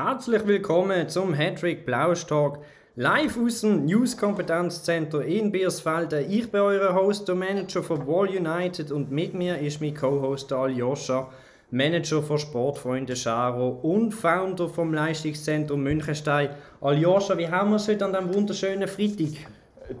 [0.00, 2.60] Herzlich willkommen zum Hattrick Blausch-Talk
[2.94, 6.30] live aus dem News Kompetenzzentrum in Biersfelden.
[6.30, 10.52] Ich bin euer Host und Manager von Wall United und mit mir ist mein Co-Host
[10.52, 11.28] Aljoscha,
[11.72, 16.50] Manager von Sportfreunde Scharo und Founder vom Leistungszentrum Münchenstein.
[16.80, 19.48] Aljoscha, wie haben wir es heute an diesem wunderschönen Freitag?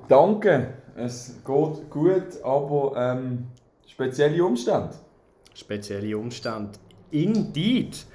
[0.06, 3.48] Danke, es geht gut, aber ähm,
[3.84, 4.90] spezielle Umstände.
[5.54, 6.78] Spezielle Umstände.
[7.10, 8.06] Indeed.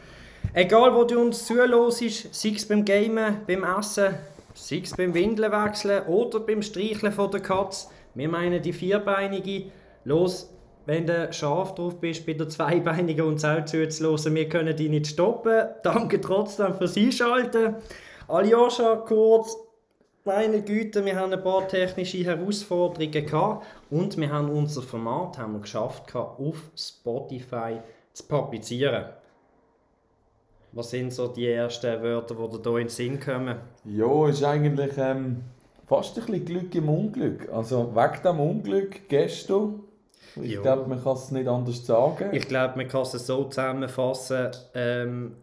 [0.55, 4.13] Egal, wo du uns zuhörst, sei es beim Gamen, beim Essen,
[4.53, 7.87] sei es beim Windeln wechseln oder beim Streicheln von der Katze.
[8.13, 9.71] Wir meinen die Vierbeinige.
[10.03, 10.53] Los,
[10.85, 14.35] wenn du scharf drauf bist, bei der Zweibeinigen uns auch zuzuhören.
[14.35, 15.69] Wir können dich nicht stoppen.
[15.81, 17.77] Danke trotzdem fürs Einschalten.
[18.27, 19.57] Aljoscha, kurz,
[20.23, 25.53] meine Güte, wir haben ein paar technische Herausforderungen gehabt und wir haben unser Format haben
[25.53, 27.79] wir geschafft, auf Spotify
[28.13, 29.05] zu publizieren.
[30.73, 33.57] Was sind so die ersten Wörter, die dir hier in den Sinn kommen?
[33.85, 35.43] Ja, ist eigentlich ähm,
[35.85, 37.47] fast ein bisschen Glück im Unglück.
[37.53, 39.81] Also wegen dem Unglück gestern,
[40.41, 42.29] ich glaube, man kann es nicht anders sagen.
[42.31, 44.49] Ich glaube, man kann es so zusammenfassen.
[44.73, 45.35] Ähm,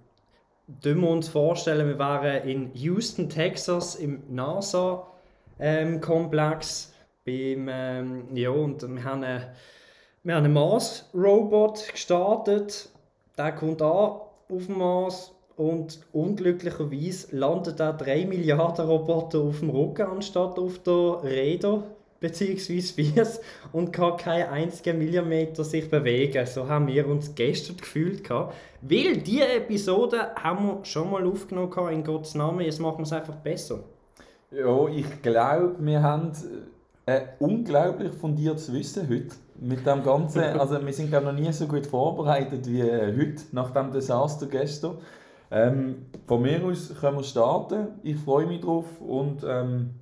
[0.83, 6.92] wir uns vorstellen, wir waren in Houston, Texas, im NASA-Komplex.
[7.27, 9.55] Ähm, ähm, ja, und wir haben, eine,
[10.25, 12.89] wir haben einen Mars-Robot gestartet.
[13.39, 19.70] Der kommt an auf dem Mars und unglücklicherweise landet da 3 Milliarden Roboter auf dem
[19.70, 21.83] Rücken anstatt auf der Räder
[22.20, 22.81] bzw.
[22.81, 23.41] Fies
[23.73, 26.47] und kann keinen einzigen Millimeter sich bewegen.
[26.47, 28.25] So haben wir uns gestern gefühlt.
[28.25, 28.55] Gehabt.
[28.83, 33.12] Weil diese Episode haben wir schon mal aufgenommen in Gottes Namen, jetzt machen wir es
[33.12, 33.81] einfach besser.
[34.51, 36.33] Ja, ich glaube, wir haben
[37.06, 40.42] ein unglaublich fundiertes Wissen heute mit dem Ganzen.
[40.42, 44.98] Also wir sind glaube noch nie so gut vorbereitet wie heute nach dem Desaster gestern.
[45.50, 47.88] Ähm, von mir aus können wir starten.
[48.03, 50.00] Ich freue mich drauf und ähm,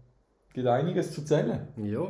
[0.53, 1.69] gibt einiges zu erzählen.
[1.77, 2.09] Ja.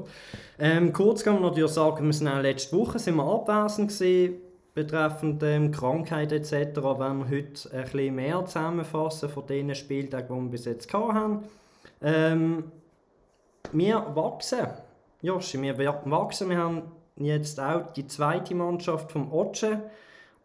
[0.58, 4.34] Ähm, kurz kann man natürlich sagen, wir sind auch letzte Woche sind wir abwesend gewesen,
[4.74, 6.52] betreffend ähm, Krankheit etc.
[6.76, 11.44] Wenn wir heute ein bisschen mehr zusammenfassen von den Spieltagen, die wir bis jetzt hatten.
[12.02, 12.64] Ähm,
[13.72, 14.66] wir wachsen.
[15.22, 16.50] Joshi, wir wachsen.
[16.50, 16.82] Wir haben
[17.18, 19.82] jetzt auch die zweite Mannschaft vom Otsche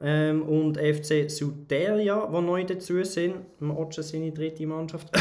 [0.02, 3.36] ähm, und FC Suteria, die neu dazu sind.
[3.60, 5.10] Im Otsche sind die dritte Mannschaft.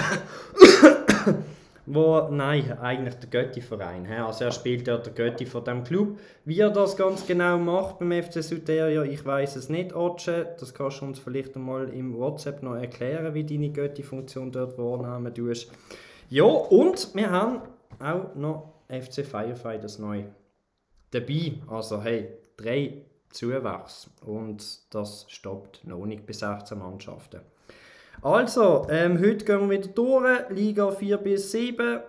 [1.86, 4.06] wo, nein, eigentlich der Götti-Verein.
[4.06, 6.18] Also er spielt ja der Götti von dem Club.
[6.44, 10.54] Wie er das ganz genau macht beim FC Suteria, ich weiß es nicht, Otsche.
[10.58, 15.34] Das kannst du uns vielleicht einmal im WhatsApp noch erklären, wie deine Götti-Funktion dort wahrnehmen
[15.34, 15.70] tust.
[16.28, 17.60] Ja, und wir haben
[17.98, 20.24] auch noch FC Firefighters neu
[21.12, 21.54] dabei.
[21.68, 27.40] Also hey, drei Zuwachs und das stoppt noch nicht bis 16 Mannschaften.
[28.20, 32.00] Also, ähm, heute gehen wir wieder durch, Liga 4 bis 7,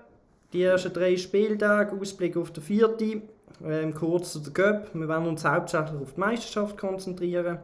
[0.51, 3.23] die ersten drei Spieltage, Ausblick auf den vierten,
[3.65, 4.93] ähm, kurz zu der Cup.
[4.93, 7.57] Wir werden uns hauptsächlich auf die Meisterschaft konzentrieren.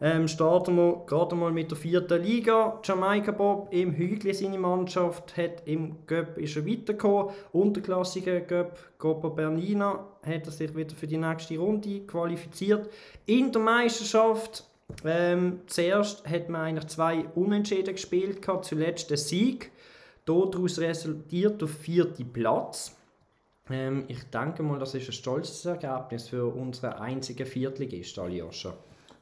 [0.00, 2.80] Ähm, starten wir gerade mal mit der vierten Liga.
[2.84, 7.34] Jamaika Bob im Hügli seine Mannschaft hat im Göpp ist er weitergekommen.
[7.52, 12.88] Unterklassiger Göpp Coppa Bernina hat er sich wieder für die nächste Runde qualifiziert.
[13.26, 14.64] In der Meisterschaft
[15.04, 19.72] ähm, zuerst hat man eigentlich zwei Unentschieden gespielt, gehabt, zuletzt der Sieg.
[20.24, 22.96] Daraus resultiert auf vierten Platz.
[23.68, 28.74] Ähm, ich denke mal, das ist ein stolzes Ergebnis für unsere einzige Viertligist, Aljoscha.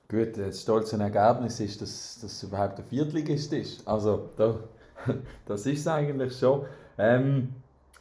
[0.08, 3.86] Gut, das stolze Ergebnis ist, dass das überhaupt ein Viertligist ist.
[3.88, 4.60] Also, da,
[5.46, 6.64] das ist es eigentlich schon.
[6.96, 7.54] Ähm,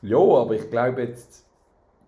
[0.04, 1.46] ja, aber ich glaube jetzt,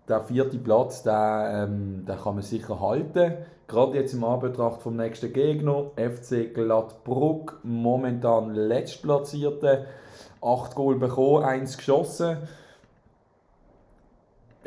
[0.08, 3.38] der vierte Platz, den, ähm, den kann man sicher halten.
[3.66, 9.86] Gerade jetzt im Anbetracht vom nächsten Gegner, FC Gladbruck, momentan letztplatzierte.
[10.40, 12.38] 8 Goal bekommen, 1 geschossen.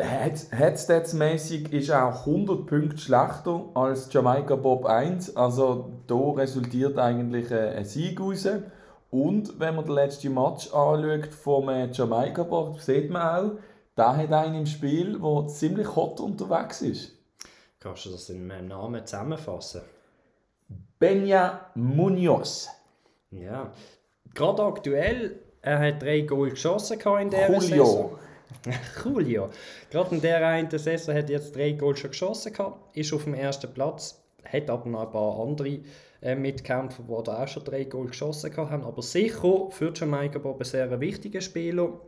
[0.01, 5.35] Headstats-mäßig ist auch 100 Punkte schlechter als Jamaika Bob 1.
[5.35, 8.47] Also da resultiert eigentlich ein Sieg raus.
[9.09, 13.51] Und wenn man den letzten Match anschaut vom äh, Jamaika Bob, sieht man auch,
[13.95, 17.11] da hat einen im Spiel, der ziemlich hot unterwegs ist.
[17.79, 19.81] Kannst du das in meinem Namen zusammenfassen?
[20.97, 22.69] Benja Munoz.
[23.31, 23.71] Ja,
[24.33, 27.85] gerade aktuell, er hat drei Goal geschossen in der Julio.
[27.85, 28.19] Saison.
[29.03, 29.49] Julio.
[29.89, 33.23] Gerade in der einen Saison hat er jetzt drei Goals schon geschossen gehabt, ist auf
[33.23, 35.79] dem ersten Platz, hat aber noch ein paar andere
[36.21, 38.83] äh, Mitkämpfer, die da auch schon drei Goals geschossen haben.
[38.83, 41.99] Aber sicher für Jamaika Bob ein sehr wichtiger Spieler.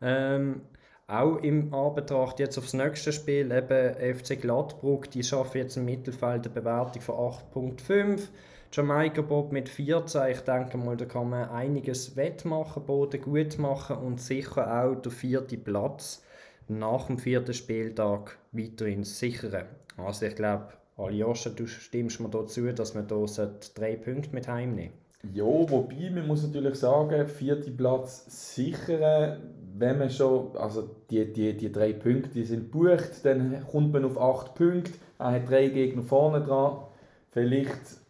[0.00, 0.62] Ähm,
[1.06, 6.46] auch im Anbetracht jetzt aufs nächste Spiel, eben FC Gladbruck, die schaffen jetzt im Mittelfeld
[6.46, 8.28] eine Bewertung von 8.5.
[8.74, 10.30] Jamaika Bob mit 14.
[10.30, 15.12] Ich denke mal, da kann man einiges wettmachen, Boden gut machen und sicher auch der
[15.12, 16.24] vierte Platz
[16.68, 19.66] nach dem vierten Spieltag weiterhin sichern.
[19.98, 23.26] Also ich glaube, Aljoscha, du stimmst mir dazu, dass man da
[23.74, 24.94] drei Punkte mit heimnehmen
[25.34, 29.42] Ja, wobei man muss natürlich sagen, vierter Platz sichern,
[29.76, 34.18] wenn man schon, also die, die, die drei Punkte sind bucht, dann kommt man auf
[34.18, 36.84] acht Punkte, er hat drei Gegner vorne dran.
[37.28, 38.01] Vielleicht,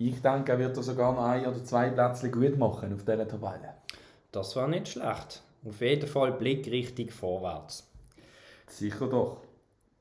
[0.00, 3.28] ich denke, er wird er sogar noch ein oder zwei Plätze gut machen auf dieser
[3.28, 3.74] Tabelle.
[4.32, 5.42] Das war nicht schlecht.
[5.68, 7.86] Auf jeden Fall Blick richtig vorwärts.
[8.66, 9.42] Sicher doch.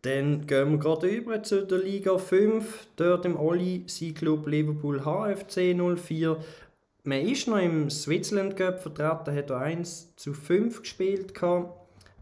[0.04, 2.88] Dann gehen wir gerade über zu der Liga 5.
[2.96, 6.38] Dort im Oli sein Club Liverpool HFC 04.
[7.04, 11.34] Man ist noch im Switzerland Cup vertreten, hat 1 zu 5 gespielt.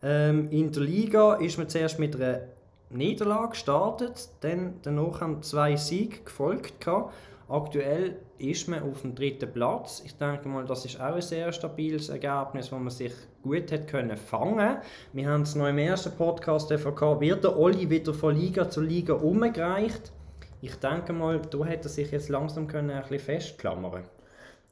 [0.01, 2.41] Ähm, in der Liga ist man zuerst mit einer
[2.89, 6.81] Niederlage gestartet, dann danach haben zwei Siege gefolgt.
[6.81, 7.13] Gehabt.
[7.49, 10.01] Aktuell ist man auf dem dritten Platz.
[10.05, 13.87] Ich denke mal, das ist auch ein sehr stabiles Ergebnis, wo man sich gut hat
[13.87, 14.77] können fangen.
[15.13, 18.81] Wir haben es noch im ersten Podcast davon wird der Olli wieder von Liga zu
[18.81, 20.11] Liga umgereicht.
[20.59, 24.03] Ich denke mal, da hätte er sich jetzt langsam können ein bisschen festklammern.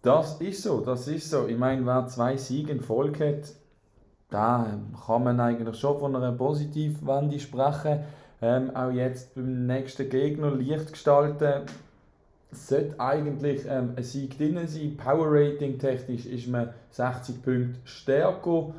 [0.01, 1.47] Das ist so, das ist so.
[1.47, 3.53] Ich meine, wer zwei Siege in Folge hat,
[4.29, 8.03] da kann man eigentlich schon von einer Positivwende sprechen.
[8.41, 11.67] Ähm, auch jetzt beim nächsten Gegner Licht gestalten
[12.55, 14.97] sollte eigentlich ähm, ein Sieg drin sein.
[14.97, 18.73] Power Rating technisch ist man 60 Punkte stärker.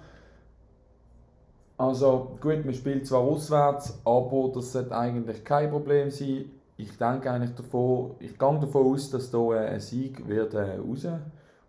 [1.78, 6.46] Also gut, man spielt zwar auswärts, aber das sollte eigentlich kein Problem sein.
[6.78, 10.76] Ich denke eigentlich davon, ich gehe davon aus, dass hier äh, ein Sieg wird äh,
[10.76, 11.06] raus,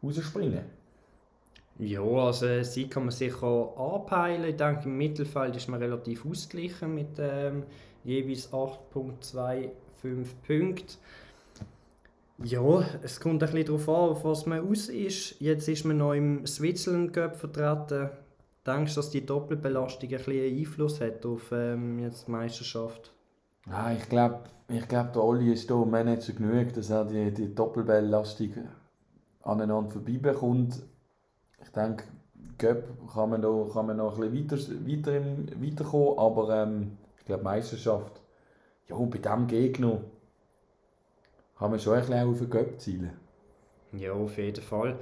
[0.02, 0.78] rausspringen
[1.80, 4.44] ja, also einen Sieg kann man sicher anpeilen.
[4.46, 7.64] Ich denke, im Mittelfeld ist man relativ ausgeglichen mit ähm,
[8.04, 9.70] jeweils 8.25
[10.46, 10.98] Punkten.
[12.44, 15.40] Ja, es kommt ein bisschen darauf an, auf was man aus ist.
[15.40, 18.12] Jetzt ist man noch im Switzerland Cup vertreten.
[18.66, 23.12] Denkst du, dass die Doppelbelastung ein bisschen Einfluss hat auf ähm, jetzt die Meisterschaft?
[23.66, 27.56] Ja, ich glaube, ich glaub, der Olli ist hier Manager genug, dass er die, die
[27.56, 28.52] Doppelbelastung
[29.42, 30.84] aneinander vorbeibekommt.
[31.64, 32.04] Ich denke,
[32.58, 35.26] Cup kann man, da, kann noch ein bisschen weiter, weiter
[35.62, 38.22] weiterkommen, aber ähm, ich glaube, Meisterschaft,
[38.90, 40.02] ja, bei diesem Gegner
[41.60, 43.12] kann man schon ein bisschen auf den Göpp zielen.
[43.94, 45.00] Ja, auf jeden Fall.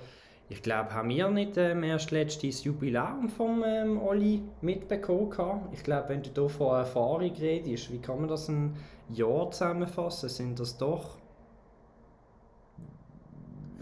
[0.48, 6.10] Ich glaube, haben wir nicht ähm, erst letztes Jubiläum vom ähm, Oli mitbekommen Ich glaube,
[6.10, 8.76] wenn du hier von Erfahrung redest, wie kann man das ein
[9.10, 10.30] Jahr zusammenfassen?
[10.30, 11.18] Sind das doch...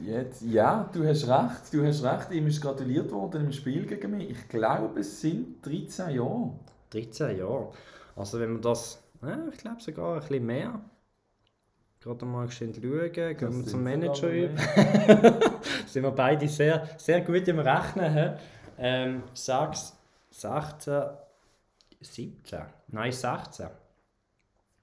[0.01, 2.31] Jetzt, ja, du hast recht, du hast recht.
[2.31, 4.29] Ihm ist gratuliert worden im Spiel gegen mich.
[4.29, 6.51] Ich glaube, es sind 13 Jahre.
[6.91, 7.71] 13 Jahre.
[8.15, 10.81] Also wenn man das, äh, ich glaube sogar ein bisschen mehr
[12.03, 14.59] gerade mal schön schauen, gehen wir zum Manager über.
[15.88, 18.35] sind wir beide sehr, sehr gut im Rechnen.
[18.77, 19.95] Ähm, 6,
[20.31, 21.01] 16,
[22.01, 22.59] 17,
[22.89, 23.67] nein 16.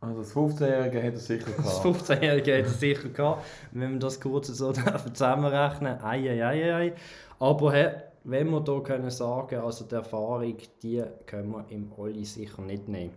[0.00, 1.66] Also das 15-Jährige hat er sicher gehabt.
[1.66, 3.44] Das 15-Jährige hat er sicher gehabt.
[3.72, 4.72] Wenn wir das kurz so
[5.12, 6.94] zusammenrechnen, ei, ei, ei, ei.
[7.38, 7.90] Aber hey,
[8.24, 12.88] wenn wir hier können sagen, also die Erfahrung, die können wir im Olli sicher nicht
[12.88, 13.12] nehmen.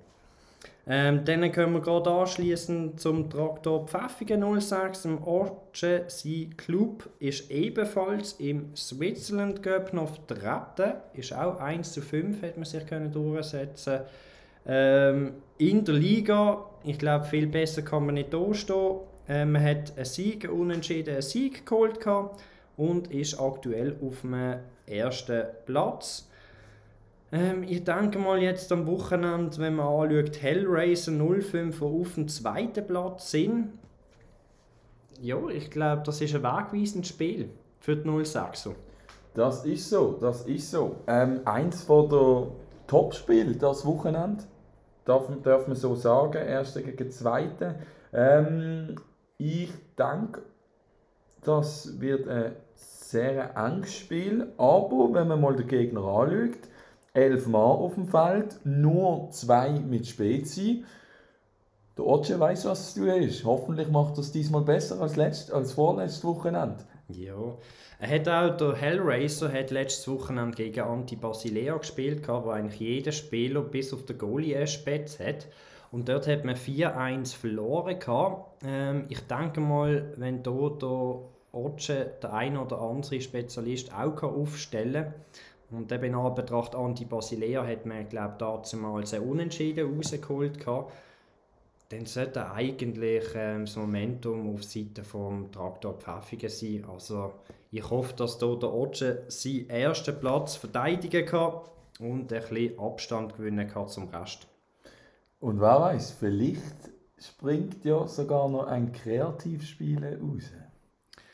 [0.86, 5.06] Ähm, dann können wir gerade anschließen zum Traktor Pfäffigen 06.
[5.06, 10.98] Im Orce sein Club ist ebenfalls im Switzerland Cup noch vertreten.
[11.14, 14.02] Ist auch 1 zu 5, hätte man sich können durchsetzen
[14.66, 18.98] ähm, In der Liga, ich glaube, viel besser kann man nicht dastehen.
[19.30, 22.00] Ähm, man hat einen Sieg, einen unentschieden einen Sieg geholt
[22.76, 24.56] und ist aktuell auf dem
[24.86, 26.28] ersten Platz.
[27.34, 32.28] Ähm, ich denke mal jetzt am Wochenende, wenn man anschaut, Hellraiser 05, die auf dem
[32.28, 33.70] zweiten Platz sind.
[35.20, 37.50] Ja, ich glaube, das ist ein wegweisendes Spiel
[37.80, 38.76] für die 06er.
[39.34, 40.98] Das ist so, das ist so.
[41.08, 42.48] Ähm, eins von der
[42.86, 44.44] Topspiel das Wochenende,
[45.04, 47.80] darf, darf man so sagen, erste gegen zweite.
[48.14, 48.96] Ähm,
[49.40, 50.44] ich denke,
[51.44, 56.60] das wird ein sehr enges Spiel, aber wenn man mal den Gegner anschaut,
[57.14, 60.84] elf Mann auf dem Feld, nur zwei mit Spezi.
[61.96, 63.46] Der Oce weiß, was es ist.
[63.46, 66.84] Hoffentlich macht es diesmal besser als, letzt, als vorletztes Wochenende.
[67.08, 67.56] Ja.
[68.00, 73.12] Er hat auch, der Hellraiser hat letztes Wochenende gegen Anti Basilea gespielt, wo eigentlich jeder
[73.12, 75.48] Spieler bis auf den Goalie Spätz hat.
[75.92, 78.50] Und dort hat man 4-1 verloren.
[78.66, 81.20] Ähm, ich denke mal, wenn dort der
[81.52, 85.14] Oce, der ein oder andere Spezialist, auch aufstellen kann,
[85.72, 90.60] und eben in Anbetracht Anti Basilea hat man, glaube ich, dazu mal sehr unentschieden rausgeholt.
[91.90, 96.86] Dann sollte eigentlich ähm, das Momentum auf Seite vom Traktor Pfäffigen sein.
[96.92, 97.34] Also
[97.72, 101.54] ich hoffe, dass hier der Otsche seinen ersten Platz verteidigen kann
[102.00, 104.48] und ein bisschen Abstand gewinnen kann zum Rest.
[105.40, 106.62] Und wer weiß, vielleicht
[107.20, 110.52] springt ja sogar noch ein Kreativspiel raus.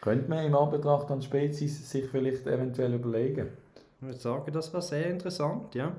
[0.01, 3.50] Könnte man im Anbetracht an Spezies sich vielleicht eventuell überlegen.
[3.99, 5.91] Ich würde sagen, das war sehr interessant, ja.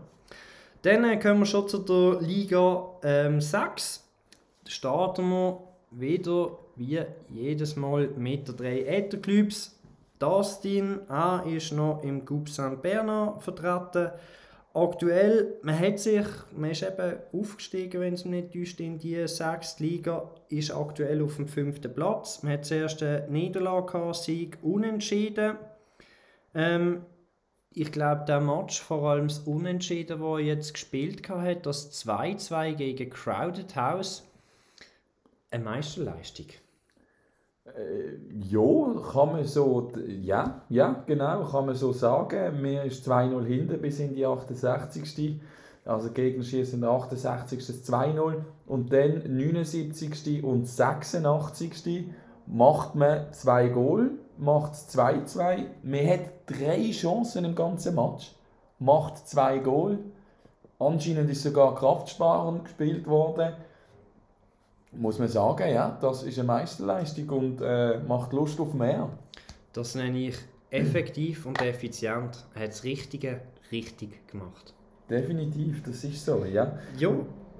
[0.80, 4.08] Dann äh, kommen wir schon zu der Liga ähm, 6.
[4.66, 9.78] Starten wir wieder wie jedes Mal mit den drei Etherclubs.
[10.18, 12.80] Dustin er ist noch im Groupe St.
[12.80, 14.12] Bernard vertreten.
[14.72, 16.26] Aktuell, man hat sich,
[16.56, 21.22] man ist eben aufgestiegen, wenn es mich nicht täuscht, in die sechste Liga, ist aktuell
[21.22, 22.42] auf dem fünften Platz.
[22.42, 25.56] Man hat zuerst eine Niederlage gehabt, Sieg unentschieden.
[26.54, 27.02] Ähm,
[27.72, 32.74] ich glaube, der Match, vor allem das Unentschieden, das er jetzt gespielt hat, das 2-2
[32.74, 34.24] gegen Crowded House,
[35.50, 36.46] eine Meisterleistung.
[37.66, 38.16] Äh,
[38.48, 42.60] ja, kann man so, ja, ja, genau, kann man so sagen.
[42.60, 45.40] Mir ist 2-0 hinten bis in die 68.
[45.84, 47.60] Also Gegner schießen 68.
[47.60, 50.42] 2-0 und dann 79.
[50.42, 52.08] und 86.
[52.46, 55.66] macht man zwei Goal, macht 2-2.
[55.82, 58.34] Man hat drei Chancen im ganzen Match,
[58.78, 59.98] macht zwei Goal.
[60.78, 63.52] Anscheinend ist sogar Kraftsparend gespielt worden
[64.92, 69.08] muss man sagen, ja, das ist eine Meisterleistung und äh, macht Lust auf mehr.
[69.72, 70.36] Das nenne ich
[70.70, 72.44] effektiv und effizient.
[72.54, 73.40] Er hat das Richtige
[73.70, 74.74] richtig gemacht.
[75.08, 76.78] Definitiv, das ist so, ja.
[76.98, 77.12] Ja,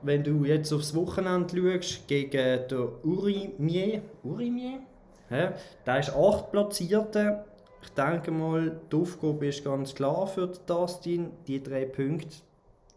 [0.02, 4.80] wenn du jetzt aufs Wochenende schaust, gegen den Urimier, Urimier?
[5.30, 5.52] Ja,
[5.86, 7.44] der ist 8 Platzierte.
[7.82, 11.30] Ich denke mal, die Aufgabe ist ganz klar für Dustin.
[11.46, 12.36] Die drei Punkte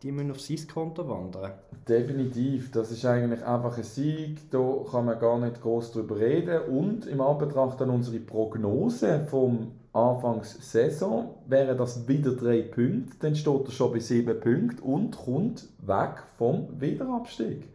[0.04, 1.54] die müssen auf sein Konto wandern.
[1.88, 6.62] Definitiv, das ist eigentlich einfach ein Sieg, da kann man gar nicht groß drüber reden.
[6.64, 13.66] Und im Anbetracht an unsere Prognose vom Anfangssaison wären das wieder drei Punkte, dann steht
[13.66, 17.70] er schon bei sieben Punkten und kommt weg vom Wiederabstieg.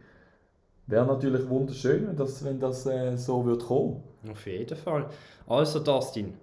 [0.85, 4.03] Wäre natürlich wunderschön, wenn das, wenn das äh, so wird kommen.
[4.29, 5.05] Auf jeden Fall.
[5.47, 6.33] Also Dustin,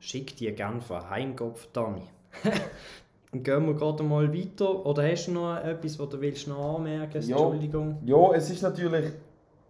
[0.00, 2.02] schick dir gerne von Heimkopf, Dani.
[3.32, 4.84] Dann gehen wir gerade mal weiter.
[4.84, 7.30] Oder hast du noch etwas, was du willst noch anmerken willst?
[7.30, 7.98] Entschuldigung.
[8.04, 9.12] Ja, es ist natürlich...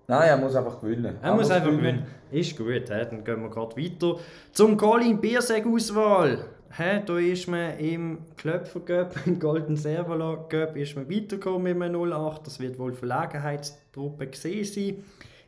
[0.07, 1.19] Nein, er muss einfach gewinnen.
[1.21, 2.05] Er, er muss, muss einfach gewinnen.
[2.05, 2.07] gewinnen.
[2.31, 2.81] Ist gut, he?
[2.89, 4.17] dann gehen wir gerade weiter.
[4.53, 6.47] Zum Colin Bierseg-Auswahl.
[6.77, 11.83] He, da ist man im Klöpfer Cup, im Golden Servola Cup, ist man weitergekommen mit
[11.83, 12.47] einem 08.
[12.47, 15.05] Das wird wohl Verlegenheitstruppe gesehen sein.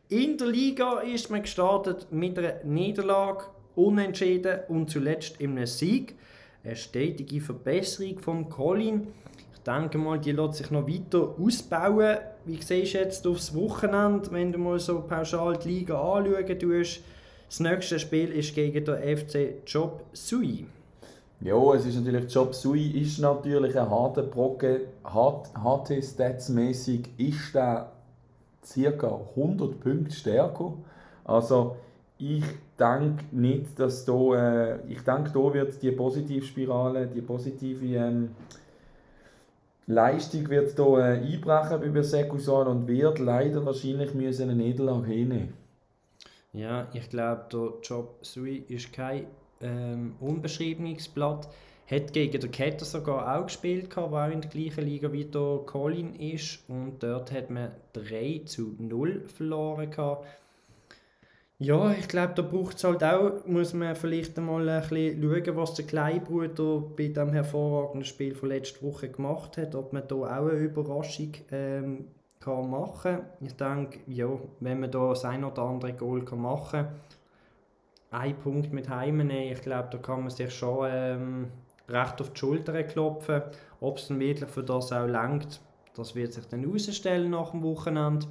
[0.09, 6.17] In der Liga ist man gestartet mit einer Niederlage, Unentschieden und zuletzt in einem Sieg
[6.65, 9.09] eine stetige Verbesserung vom Colin.
[9.55, 12.19] Ich denke mal, die lässt sich noch weiter ausbauen.
[12.45, 17.01] Wie siehst du jetzt aufs Wochenende, wenn du mal so pauschal die Liga anschauen tust?
[17.49, 20.67] Das nächste Spiel ist gegen den FC Job Sui.
[21.41, 24.81] Ja, es ist natürlich, Job Sui ist natürlich ein harter Brocken.
[25.05, 27.93] HT-Stats-mäßig ist er
[28.75, 29.21] ca.
[29.37, 30.73] 100 Punkte stärker.
[31.25, 31.77] Also
[32.23, 32.45] ich
[32.79, 38.31] denke nicht, dass da, äh, ich denke, da wird die Positivspirale, die positive ähm,
[39.89, 45.55] Leistung wird da äh, einbrechen bei Bersekusan und wird leider wahrscheinlich müssen eine Niederlage hinnehmen.
[46.53, 49.27] Ja, ich glaube, der Job Sui ist kein
[49.61, 51.49] ähm, unbeschriebenes Blatt.
[51.91, 55.61] Hat gegen den Ketter sogar auch gespielt, der auch in der gleichen Liga wie der
[55.67, 56.61] Colin ist.
[56.69, 59.91] Und dort hat man 3 zu 0 verloren.
[59.91, 60.25] Gehabt.
[61.63, 65.75] Ja, ich glaube, da braucht es halt auch, muss man vielleicht einmal ein schauen, was
[65.75, 70.49] der Kleinbruder bei dem hervorragenden Spiel von letzter Woche gemacht hat, ob man da auch
[70.49, 72.07] eine Überraschung ähm,
[72.41, 73.27] kann machen kann.
[73.41, 74.29] Ich denke, ja,
[74.59, 77.01] wenn man da das ein oder andere Goal kann machen kann,
[78.11, 81.47] ein Punkt mit heimnehmen, ich glaube, da kann man sich schon ähm,
[81.89, 83.43] recht auf die Schulter klopfen.
[83.81, 85.61] Ob es dann wirklich für das auch langt,
[85.95, 88.27] das wird sich dann herausstellen nach dem Wochenende.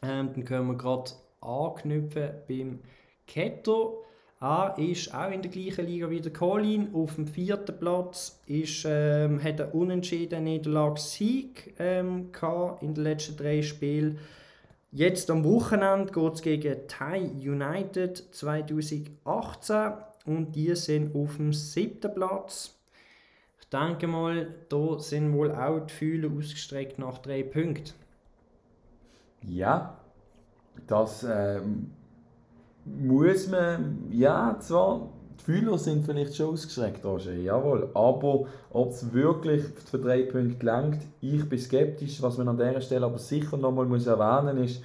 [0.00, 1.10] Ähm, dann können wir gerade
[1.42, 2.78] anknüpfen beim
[3.26, 4.04] Keto.
[4.40, 6.92] Er ist auch in der gleichen Liga wie der Colin.
[6.94, 12.30] Auf dem vierten Platz ist, ähm, hat er unentschieden Niederlagssieg ähm,
[12.80, 14.18] in den letzten drei Spielen.
[14.90, 19.92] Jetzt am Wochenende geht es gegen Thai United 2018
[20.26, 22.78] und die sind auf dem siebten Platz.
[23.60, 27.94] Ich denke mal, da sind wohl auch die Fühler ausgestreckt nach drei Punkten.
[29.40, 30.01] Ja,
[30.86, 31.60] das äh,
[32.84, 35.08] muss man, ja, zwar,
[35.40, 37.90] die Fühler sind vielleicht schon ausgeschreckt, Roger, jawohl.
[37.94, 42.22] Aber ob es wirklich für drei Punkte langt, ich bin skeptisch.
[42.22, 44.82] Was man an dieser Stelle aber sicher nochmal muss erwähnen muss, ist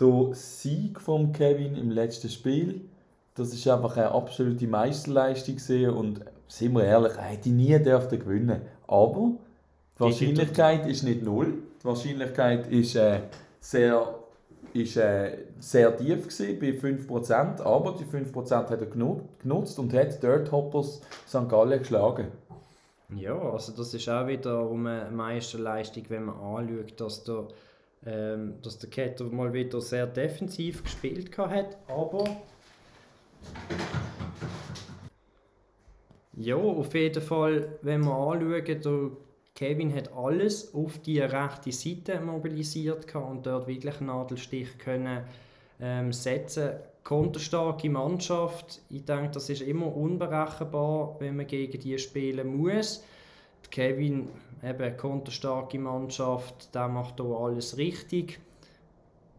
[0.00, 2.82] der Sieg von Kevin im letzten Spiel.
[3.34, 5.56] Das ist einfach eine absolute Meisterleistung
[5.96, 8.62] und sind wir ehrlich, er hätte nie dürfen gewinnen.
[8.86, 9.32] Aber
[9.96, 11.54] die Wahrscheinlichkeit ist nicht null.
[11.80, 13.20] Die Wahrscheinlichkeit ist äh,
[13.60, 14.19] sehr
[14.72, 20.22] ist äh, sehr tief gewesen, bei 5%, aber die 5% hat er genutzt und hat
[20.22, 21.48] Dirt Hoppers St.
[21.48, 22.28] Gallen geschlagen.
[23.16, 27.48] Ja, also das ist auch wieder eine Meisterleistung, wenn man anschaut, dass der,
[28.06, 32.24] ähm, dass der Ketter mal wieder sehr defensiv gespielt hat, aber
[36.36, 39.10] ja, auf jeden Fall, wenn wir anschauen, der
[39.60, 45.22] Kevin hat alles auf die rechte Seite mobilisiert und dort wirklich einen Nadelstich können
[45.78, 46.70] ähm, setzen.
[47.04, 53.04] Konterstarke Mannschaft, ich denke, das ist immer unberechenbar, wenn man gegen die spielen muss.
[53.70, 54.30] Kevin,
[54.64, 58.40] eben konterstarke Mannschaft, der macht hier alles richtig.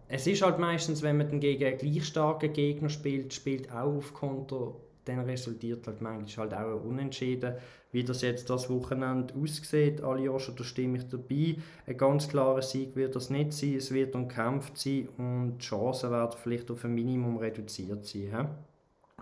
[0.07, 3.97] Es ist halt meistens, wenn man dann gegen einen gleich starken Gegner spielt, spielt auch
[3.97, 4.75] auf Konter,
[5.05, 7.55] dann resultiert halt manchmal halt auch ein Unentschieden.
[7.91, 11.57] Wie das jetzt das Wochenende aussieht, Aljoscha, da stimme ich dabei.
[11.85, 16.11] Ein ganz klarer Sieg wird das nicht sein, es wird umkämpft sein und die Chancen
[16.11, 18.31] werden vielleicht auf ein Minimum reduziert sein.
[18.31, 18.45] He?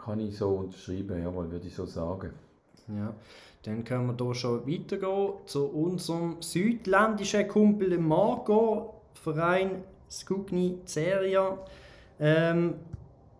[0.03, 2.31] Kann ich so unterschreiben, jawohl, würde ich so sagen.
[2.87, 3.13] Ja,
[3.63, 11.57] dann können wir hier schon weitergehen zu unserem südländischen Kumpel Marco, Verein Skugni Zeria.
[12.19, 12.75] Ähm,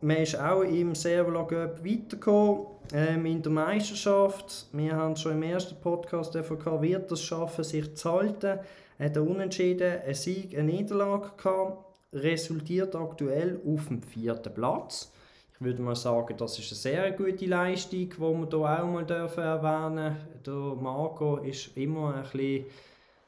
[0.01, 4.67] man ist auch im Servola Cup weitergekommen ähm, in der Meisterschaft.
[4.71, 8.59] Wir haben schon im ersten Podcast davon wird es schaffen, sich zu halten.
[8.97, 15.11] Er hat unentschieden, ein Sieg, eine Niederlage gehabt, resultiert aktuell auf dem vierten Platz.
[15.53, 19.09] Ich würde mal sagen, das ist eine sehr gute Leistung, die wir hier auch mal
[19.09, 20.15] erwähnen dürfen.
[20.45, 22.65] Der Marco ist immer ein bisschen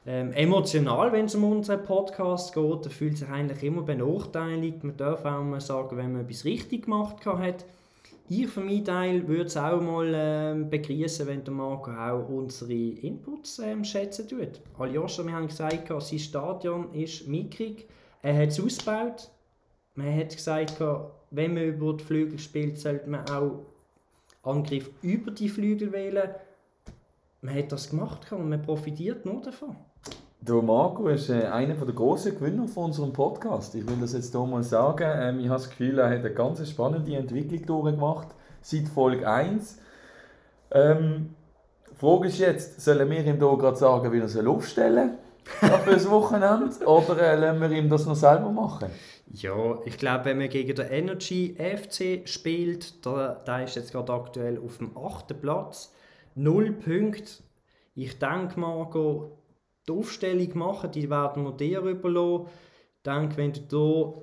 [0.06, 2.84] ähm, emotional, wenn es um unseren Podcast geht.
[2.84, 4.82] Er fühlt sich eigentlich immer benachteiligt.
[4.82, 7.64] Man darf auch mal sagen, wenn man etwas richtig gemacht hat.
[8.28, 12.72] Ich für meinen Teil würde es auch mal ähm, begrüßen, wenn der Marco auch unsere
[12.72, 14.60] Inputs ähm, schätzen tut.
[14.78, 17.86] Aljoscha, wir haben gesagt, sein Stadion ist mickrig.
[18.22, 19.28] Er hat es ausgebaut.
[19.94, 20.80] Man hat gesagt,
[21.30, 23.66] wenn man über die Flügel spielt, sollte man auch
[24.42, 26.30] Angriff über die Flügel wählen.
[27.42, 29.76] Man hat das gemacht und man profitiert nur davon.
[30.44, 33.76] Der Marco ist äh, einer der grossen Gewinner von unserem Podcast.
[33.76, 35.08] Ich will das jetzt hier mal sagen.
[35.08, 38.26] Ähm, ich habe das Gefühl, er hat eine ganz spannende Entwicklung durchgemacht
[38.60, 39.78] seit Folge 1.
[40.72, 41.36] Ähm,
[41.88, 45.12] die Frage ist jetzt, sollen wir ihm hier gerade sagen, wie er sich aufstellen
[45.60, 48.88] soll für das Wochenende oder äh, lassen wir ihm das noch selber machen?
[49.30, 54.12] Ja, ich glaube, wenn man gegen den Energy FC spielt, da, der ist jetzt gerade
[54.12, 55.40] aktuell auf dem 8.
[55.40, 55.94] Platz,
[56.34, 57.44] 0 Punkte.
[57.94, 59.38] Ich denke, Marco,
[59.88, 62.46] die Aufstellung machen, die werden wir dir überlassen.
[62.96, 63.60] Ich denke, wenn du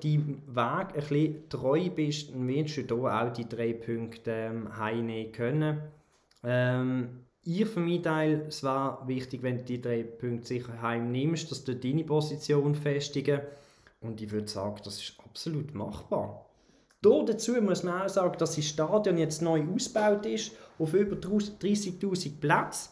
[0.00, 4.76] deinem Weg ein bisschen treu bist, dann wirst du hier auch die drei Punkte ähm,
[4.78, 5.82] heimnehmen können.
[6.42, 11.50] Ähm, ich für meinen Teil, es wäre wichtig, wenn du die drei Punkte sicher heimnimmst,
[11.50, 13.40] dass du deine Position festigen.
[14.00, 16.46] Und ich würde sagen, das ist absolut machbar.
[17.02, 21.16] Hier dazu muss man auch sagen, dass das Stadion jetzt neu ausgebaut ist, auf über
[21.16, 22.90] 30.000 Plätze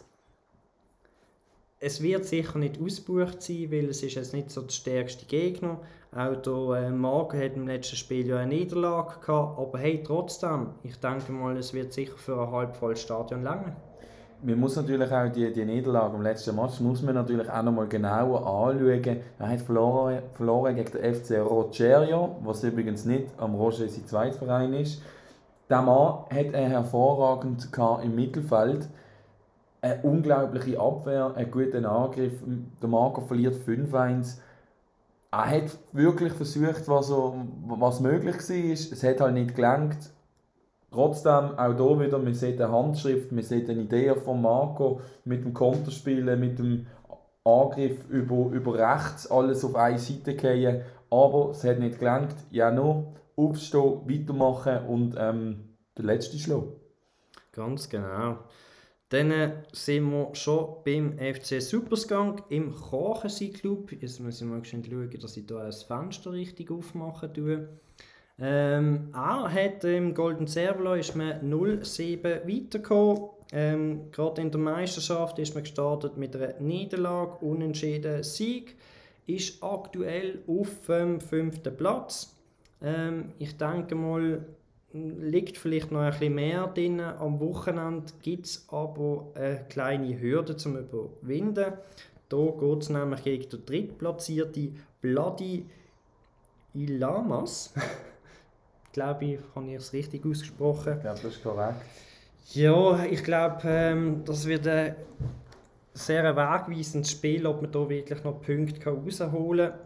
[1.81, 5.79] es wird sicher nicht ausgebucht sein, weil es ist jetzt nicht so der stärkste Gegner.
[6.13, 10.69] Auch der äh, Morgen hat im letzten Spiel ja eine Niederlage gehabt, aber hey, trotzdem,
[10.83, 13.77] ich denke mal, es wird sicher für ein halbvolles Stadion lange.
[14.43, 17.73] Man muss natürlich auch die, die Niederlage im letzten Match muss man natürlich auch noch
[17.73, 19.21] mal genauer anschauen.
[19.39, 24.75] Er hat verloren, verloren gegen den FC Rogerio, was übrigens nicht am Roger sein Zweitverein
[24.75, 25.03] ist.
[25.69, 27.69] Der Mann hat er hervorragend
[28.03, 28.89] im Mittelfeld
[29.81, 32.43] eine unglaubliche Abwehr, einen guten Angriff.
[32.83, 34.39] Der Marco verliert 5-1.
[35.31, 38.73] Er hat wirklich versucht, was, er, was möglich war.
[38.73, 40.11] Es hat halt nicht gelangt.
[40.91, 45.45] Trotzdem, auch hier wieder, man sieht eine Handschrift, man sieht eine Idee von Marco mit
[45.45, 46.87] dem Konterspielen, mit dem
[47.45, 50.83] Angriff über, über rechts, alles auf eine Seite gehen.
[51.11, 52.35] Aber es hat nicht gelangt.
[52.51, 56.65] Ja, nur aufstehen, weitermachen und ähm, der letzte Schlag.
[57.53, 58.39] Ganz genau.
[59.11, 63.91] Dann sind wir schon beim FC Superskunk im Kochensee Club.
[63.93, 67.69] Jetzt muss ich mal schauen, dass ich hier das Fenster richtig aufmachen tue.
[68.39, 73.31] Ähm, er hat im Golden Servolo ist man 0-7 weitergekommen.
[73.51, 78.77] Ähm, Gerade in der Meisterschaft ist man gestartet mit einer Niederlage, unentschieden Sieg.
[79.27, 82.37] Ist aktuell auf dem fünften Platz.
[82.83, 84.45] Ähm, ich denke mal,
[84.93, 87.01] liegt vielleicht noch ein bisschen mehr drin.
[87.01, 91.75] Am Wochenende gibt es aber eine kleine Hürde zum Überwinden.
[92.31, 95.67] Hier geht es nämlich gegen den drittplatzierte Bloody
[96.75, 97.73] Ilamas.
[98.93, 100.95] glaube ich, habe ich es richtig ausgesprochen.
[100.95, 101.83] Ich glaube, das ist korrekt.
[102.53, 104.97] Ja, ich glaube, ähm, das wird ein
[105.93, 109.79] sehr wegweisendes Spiel, ob man da wirklich noch Punkte herausholen kann.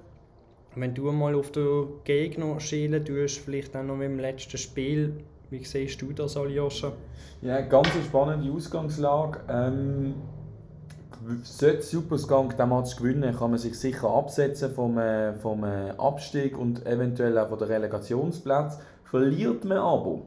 [0.75, 5.13] Wenn du mal auf den Gegner schielen tust, vielleicht auch noch mit dem letzten Spiel,
[5.51, 6.93] wie siehst du das, Aljoscha?
[7.43, 9.41] Ja, ganz spannende Ausgangslage.
[9.51, 10.15] Ähm,
[11.43, 16.59] sollte Supersgang den Match gewinnen, kann man sich sicher absetzen vom, äh, vom äh, Abstieg
[16.59, 18.79] und eventuell auch von der Relegationsplatz.
[19.05, 20.23] Verliert man aber,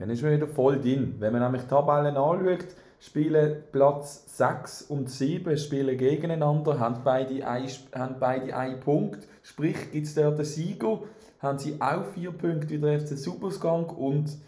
[0.00, 1.14] dann ist man wieder voll drin.
[1.20, 2.66] Wenn man nämlich die Tabellen anschaut,
[3.02, 9.26] spielen Platz 6 und 7 spielen gegeneinander, haben beide, ein, haben beide einen Punkt.
[9.42, 11.00] Sprich, gibt es dort den Sieger,
[11.40, 14.38] haben sie auch vier Punkte wie der FC Supersgang und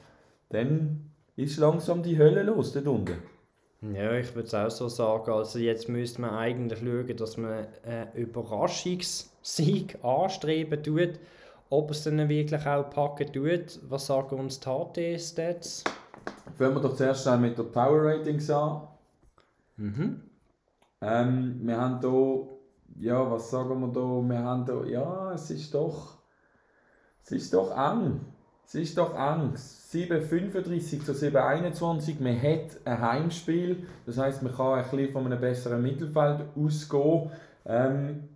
[0.51, 3.17] dann ist langsam die Hölle los dort unten.
[3.93, 5.33] Ja, ich würde es auch so sagen.
[5.33, 11.19] Also jetzt müsste man eigentlich schauen, dass man einen Überraschungssieg anstreben tut.
[11.71, 15.83] Ob es dann wirklich auch packen tut, was sagen uns die HT-Stats?
[16.57, 18.89] Fangen wir doch zuerst mit den Power Ratings an.
[19.77, 20.21] Mhm.
[21.01, 22.49] Ähm, wir haben hier,
[23.01, 24.01] ja, was sagen wir da?
[24.01, 26.19] Wir haben hier, ja, es ist doch,
[27.25, 28.21] es ist doch eng.
[28.67, 29.55] Es ist doch eng.
[29.55, 32.21] 7,35 zu 7,21.
[32.21, 33.87] Man hat ein Heimspiel.
[34.07, 37.31] Das heißt, man kann ein bisschen von einem besseren Mittelfeld ausgehen.
[37.67, 38.29] Ähm,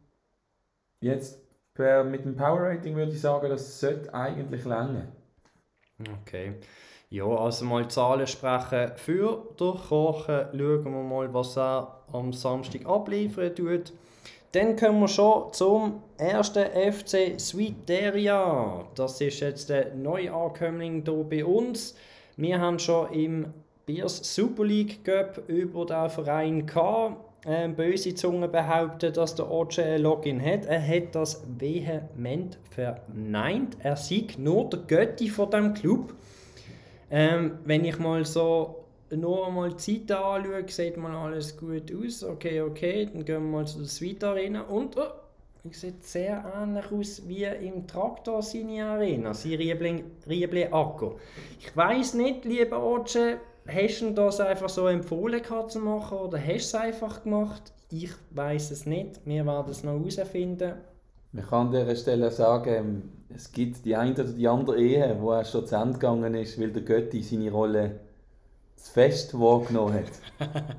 [1.01, 1.41] jetzt
[1.75, 5.09] per, mit dem Power Rating würde ich sagen, das sollte eigentlich länger.
[6.21, 6.55] Okay.
[7.11, 10.47] Ja, also mal Zahlen sprechen für den Kochen.
[10.53, 13.95] Schauen wir mal, was er am Samstag abliefern tut.
[14.53, 18.85] Dann kommen wir schon zum ersten FC Sweeteria.
[18.95, 21.95] Das ist jetzt der Neuankömmling hier bei uns.
[22.37, 23.55] Wir haben schon im
[23.87, 27.25] Biers Super League Cup über den Verein gehabt.
[27.47, 30.67] Ähm, böse Zungen behaupten, dass der Oce ein Login hat.
[30.67, 33.79] Er hat das vehement verneint.
[33.81, 36.13] Er sieht nur der Götti von dem Club.
[37.11, 42.23] Ähm, wenn ich mal so nur einmal die Zeit anschaue, sieht mal alles gut aus.
[42.23, 45.05] Okay, okay, dann gehen wir mal zu der Suite Arena und oh,
[45.71, 51.13] es sieht sehr ähnlich aus wie im Traktor seine Arena, sein Riebling Akku.
[51.59, 56.49] Ich weiß nicht, lieber Oce, hast du das einfach so empfohlen zu machen oder hast
[56.49, 57.73] du es einfach gemacht?
[57.91, 59.21] Ich weiß es nicht.
[59.25, 60.75] Wir werden es noch herausfinden.
[61.33, 65.33] Man kann an dieser Stelle sagen, es gibt die eine oder die andere Ehe, wo
[65.33, 68.01] er schon zu Ende gegangen ist, weil der Götti seine Rolle
[68.77, 70.49] zu fest wahrgenommen hat.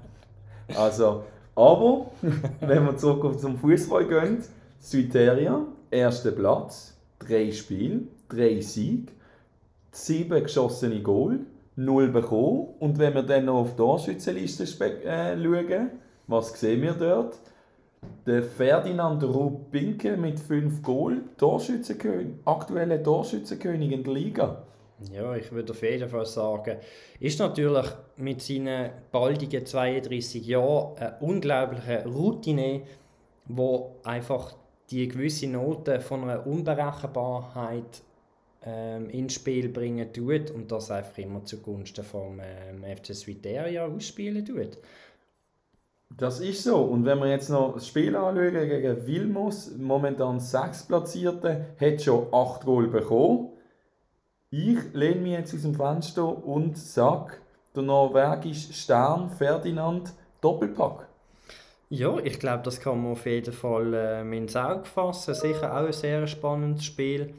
[0.77, 1.23] Also,
[1.55, 2.11] aber,
[2.61, 4.43] wenn wir zurück zum Fußball gehen,
[4.79, 9.11] Süteria, erster Platz, drei Spiele, drei Siege,
[9.91, 11.39] sieben geschossene Goal,
[11.75, 12.67] null bekommen.
[12.79, 15.89] Und wenn wir dann noch auf die Torschützenliste äh, schauen,
[16.27, 17.35] was sehen wir dort?
[18.25, 24.63] Der Ferdinand Rubinke mit 5 Goal, Torschützenkönig, aktueller Torschützenkönig in der Liga.
[25.11, 26.77] Ja, ich würde auf jeden Fall sagen,
[27.19, 27.85] ist natürlich
[28.17, 32.81] mit seinen baldigen 32 Jahren eine unglaubliche Routine,
[33.45, 34.55] wo einfach
[34.91, 38.03] die gewisse Note von einer Unberechenbarkeit
[38.65, 44.45] ähm, ins Spiel bringen tut und das einfach immer zugunsten vom ähm, FC Swideria ausspielen
[44.45, 44.77] tut.
[46.17, 46.77] Das ist so.
[46.77, 52.27] Und wenn wir jetzt noch das Spiel anschauen gegen Vilmos, momentan sechs Platzierte, hat schon
[52.33, 53.49] acht Goal bekommen.
[54.49, 57.33] Ich lehne mich jetzt aus dem Fenster und sage,
[57.75, 61.07] der norwegische Stern Ferdinand Doppelpack.
[61.89, 65.33] Ja, ich glaube, das kann man auf jeden Fall äh, ins Auge fassen.
[65.33, 67.33] Sicher auch ein sehr spannendes Spiel.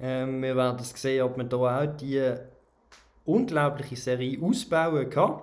[0.00, 2.34] Ähm, wir werden sehen, ob man da auch die
[3.24, 5.42] unglaubliche Serie ausbauen kann.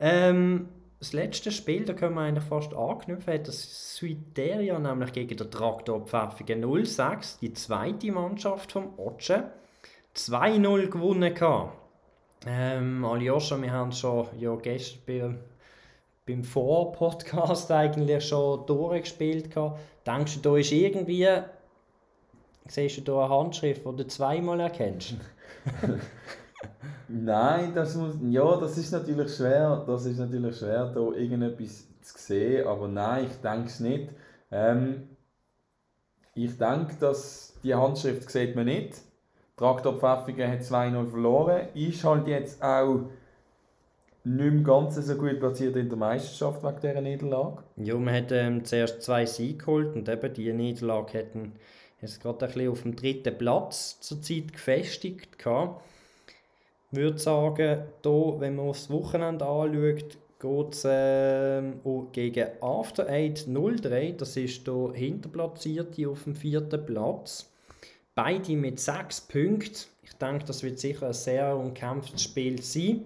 [0.00, 0.68] Ähm,
[1.04, 5.50] das letzte Spiel, da können wir eigentlich fast anknüpfen, hat das Suiteria nämlich gegen den
[5.50, 9.50] Traktor Pfäffigen 06, die zweite Mannschaft vom Otsche,
[10.16, 11.76] 2-0 gewonnen gehabt.
[12.46, 15.34] Ähm, Aljoscha, wir haben schon ja, gestern bei,
[16.26, 19.80] beim Vor-Podcast eigentlich schon durchgespielt gehabt.
[20.06, 21.28] Denkst du, da ist irgendwie,
[22.66, 25.16] siehst du da eine Handschrift, die du zweimal erkennst?
[27.08, 32.18] Nein, das muss, ja, das ist natürlich schwer, das ist natürlich schwer, da irgendetwas zu
[32.18, 34.10] sehen, aber nein, ich denke es nicht.
[34.50, 35.08] Ähm,
[36.34, 39.00] ich denke, dass die Handschrift sieht man nicht.
[39.56, 43.00] Traktor Pfäffigen hat 2-0 verloren, ist halt jetzt auch
[44.24, 47.62] nicht mehr ganz so gut platziert in der Meisterschaft wegen dieser Niederlage.
[47.76, 51.52] Ja, man hat ähm, zuerst zwei Siege geholt und eben diese Niederlage hätten
[52.04, 55.38] Jetzt gerade ein bisschen auf dem dritten Platz zurzeit gefestigt.
[55.38, 55.82] Gehabt.
[56.96, 61.62] Würde sagen, hier, wenn man das Wochenende anschaut, geht es äh,
[62.12, 64.14] gegen After 8 03.
[64.18, 67.50] Das ist der Hinterplatzierte auf dem vierten Platz.
[68.14, 69.88] Beide mit sechs Punkten.
[70.02, 73.02] Ich denke, das wird sicher ein sehr umkämpftes Spiel sein.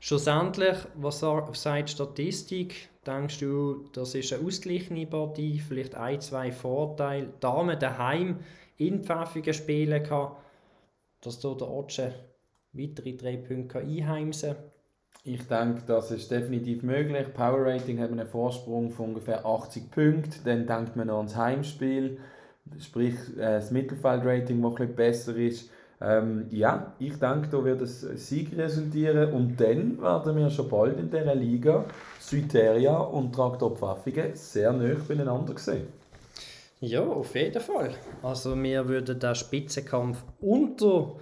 [0.00, 2.90] Schlussendlich, was sagt Statistik?
[3.06, 7.32] Denkst du, das ist eine ausgeglichene Partie, vielleicht ein, zwei Vorteile?
[7.40, 8.40] Damen daheim
[8.76, 10.32] in Pfäffigen spielen kann,
[11.20, 12.14] dass du der Otsche
[12.74, 14.56] weitere drei Punkte einheimsen?
[15.26, 17.32] Ich denke, das ist definitiv möglich.
[17.32, 20.34] Power Rating hat einen Vorsprung von ungefähr 80 Punkten.
[20.44, 22.18] Dann denkt man noch ans Heimspiel,
[22.78, 25.70] sprich äh, das Mittelfeldrating, das ein besser ist.
[26.00, 30.98] Ähm, ja, ich denke, da wird es Sieg resultieren und dann werden wir schon bald
[30.98, 31.86] in dieser Liga
[32.20, 35.86] Süteria und Traktor Pfaffige sehr nah beieinander sehen.
[36.80, 37.94] Ja, auf jeden Fall.
[38.22, 41.14] Also wir würden den Spitzenkampf unter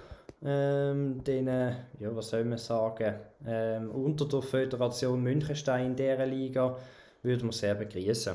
[0.45, 3.15] ähm, den, ja, was soll man sagen,
[3.47, 6.77] ähm, unter der Föderation Münchenstein in dieser Liga
[7.23, 8.35] würden wir sehr begrüßen.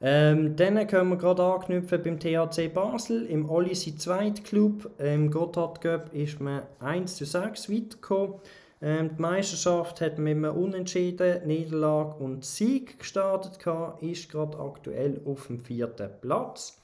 [0.00, 4.90] Ähm, dann können wir gerade anknüpfen beim THC Basel, im Olysi Zweitclub.
[4.98, 8.34] Im Gotthard Cup ist man 1 zu 6 weitergekommen.
[8.80, 13.58] Ähm, die Meisterschaft hat mit einem Unentschieden, Niederlage und Sieg gestartet,
[14.00, 16.80] ist gerade aktuell auf dem vierten Platz.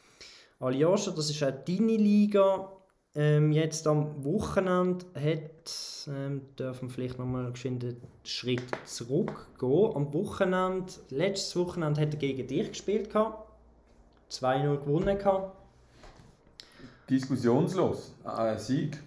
[0.58, 2.72] Aljoscha, das ist auch deine Liga.
[3.16, 9.94] Ähm, jetzt am Wochenende hat, ähm, dürfen wir vielleicht nochmal einen Schritt zurückgehen.
[9.94, 13.10] Am Wochenende, letztes Wochenende hat er gegen dich gespielt.
[14.30, 15.16] 2-0 gewonnen.
[15.16, 15.56] Gehabt.
[17.08, 19.00] Diskussionslos, ein Sieg.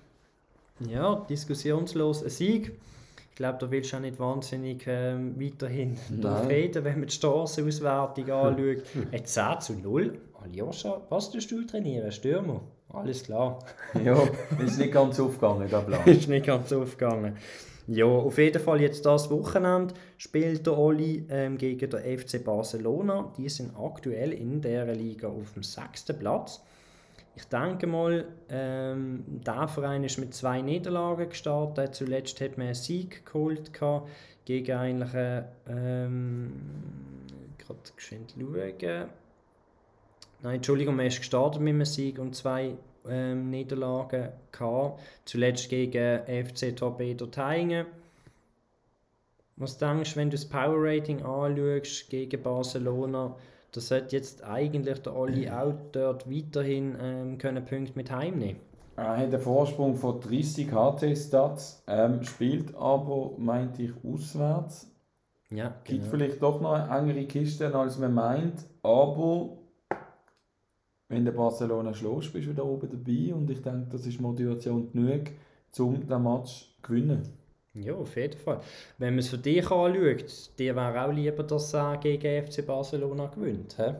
[0.79, 2.79] Ja, diskussionslos ein Sieg.
[3.31, 5.97] Ich glaube, da willst du auch nicht wahnsinnig ähm, weiterhin
[6.47, 8.83] reden, wenn man die Straßenauswertung anschaut.
[9.11, 10.17] Ein 10 zu 0.
[10.41, 12.11] Aljoscha, was tust du trainieren?
[12.11, 12.61] Stürmer?
[12.89, 13.59] Alles klar.
[14.03, 14.17] ja,
[14.63, 16.01] ist nicht ganz aufgegangen, der Plan.
[16.05, 17.37] ist nicht ganz aufgegangen.
[17.87, 23.31] Ja, auf jeden Fall jetzt das Wochenende spielt der Oli ähm, gegen den FC Barcelona.
[23.37, 26.61] Die sind aktuell in der Liga auf dem sechsten Platz.
[27.35, 31.95] Ich denke mal, ähm, der Verein ist mit zwei Niederlagen gestartet.
[31.95, 33.71] Zuletzt hat man einen Sieg geholt
[34.43, 36.51] gegen eigentlich ähm,
[37.59, 39.09] gerade geschwind schauen.
[40.43, 42.75] Nein, Entschuldigung, man ist gestartet mit einem Sieg und zwei
[43.09, 45.01] ähm, Niederlagen gehabt.
[45.25, 47.87] Zuletzt gegen FC Torpedo Teingen.
[49.55, 53.35] Was denkst du, wenn du das Power Rating anschaust gegen Barcelona?
[53.71, 58.59] Da sollte jetzt eigentlich der Oli auch dort weiterhin ähm, können Punkte mit heimnehmen
[58.95, 64.91] Er hat einen Vorsprung von 30 HT-Stats, ähm, spielt aber, meinte ich, auswärts.
[65.49, 65.79] Ja, genau.
[65.83, 69.57] Gibt vielleicht doch noch eine engere Kiste, als man meint, aber
[71.09, 74.91] wenn der Barcelona schlägst, bist du wieder oben dabei und ich denke, das ist Motivation
[74.91, 75.29] genug,
[75.79, 77.23] um den Match zu gewinnen.
[77.73, 78.61] Ja, auf jeden Fall.
[78.97, 83.27] Wenn man es für dich anschaut, dir wäre auch lieber, dass er gegen FC Barcelona
[83.27, 83.77] gewinnt.
[83.77, 83.93] He?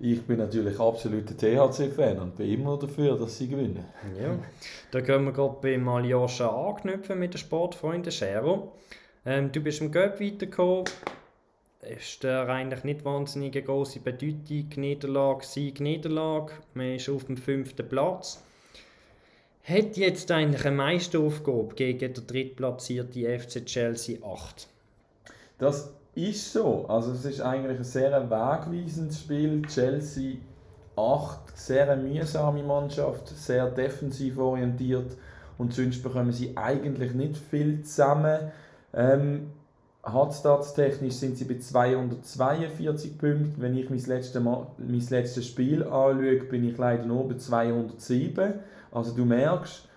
[0.00, 3.84] Ich bin natürlich absoluter THC-Fan und bin immer dafür, dass sie gewinnen.
[4.20, 4.36] Ja,
[4.90, 8.72] da können wir gerade beim Aljoscha anknüpfen mit den Sportfreunden Schero.
[9.24, 10.86] Ähm, du bist im Göpp weitergekommen,
[11.82, 14.68] ist der eigentlich nicht wahnsinnig große Bedeutung.
[14.76, 16.52] Niederlage, Sieg, Niederlage.
[16.74, 18.42] Man ist auf dem fünften Platz.
[19.64, 24.68] Hat jetzt eigentlich eine Meisteraufgabe gegen den drittplatzierten FC Chelsea 8?
[25.58, 26.86] Das ist so.
[26.88, 29.62] Also es ist eigentlich ein sehr wegweisendes Spiel.
[29.66, 30.36] Chelsea
[30.96, 35.16] 8, sehr eine mühsame Mannschaft, sehr defensiv orientiert
[35.58, 38.52] und sonst bekommen sie eigentlich nicht viel zusammen.
[38.92, 39.50] Ähm,
[40.04, 43.54] Hardstats-technisch sind sie bei 242 Punkten.
[43.58, 48.54] Wenn ich mein letztes, Mal, mein letztes Spiel anschaue, bin ich leider nur bei 207.
[48.90, 49.88] Also du merkst,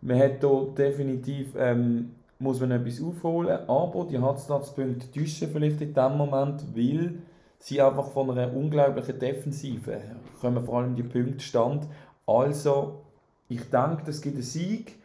[0.00, 2.10] man hat hier definitiv ähm,
[2.42, 7.14] muss man etwas aufholen, aber die Hardstats-Punkte täuschen vielleicht in dem Moment, weil
[7.60, 10.02] sie einfach von einer unglaublichen Defensive
[10.40, 11.86] kommen vor allem die Punkte stand.
[12.26, 13.02] Also,
[13.48, 14.96] ich denke, es gibt einen Sieg.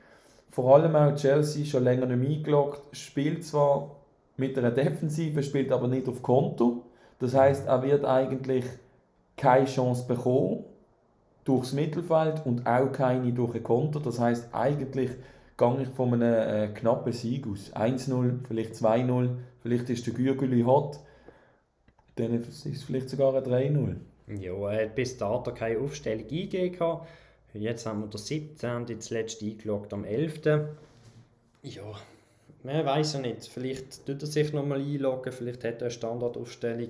[0.49, 3.96] Vor allem auch Chelsea schon länger nicht eingeloggt, spielt zwar
[4.37, 6.83] mit einer Defensive, spielt aber nicht auf Konto.
[7.19, 8.65] Das heißt, er wird eigentlich
[9.35, 10.63] keine Chance bekommen
[11.43, 13.99] durchs Mittelfeld und auch keine durch ein Konto.
[13.99, 15.11] Das heißt, eigentlich
[15.57, 17.73] gehe ich von einem äh, knappen Sieg aus.
[17.73, 19.29] 1-0, vielleicht 2-0,
[19.61, 20.99] vielleicht ist der Gürgeli hot,
[22.15, 23.95] dann ist es vielleicht sogar ein 3-0.
[24.39, 26.99] Ja, er hat bis dato keine Aufstellung eingegeben.
[27.53, 28.85] Jetzt haben wir den 17.
[28.87, 30.41] jetzt letzte eingeloggt am 11.
[31.63, 31.83] Ja,
[32.67, 33.47] man weiß ja nicht.
[33.47, 36.89] Vielleicht tut er sich nochmal einloggen, vielleicht hat er eine Standardaufstellung.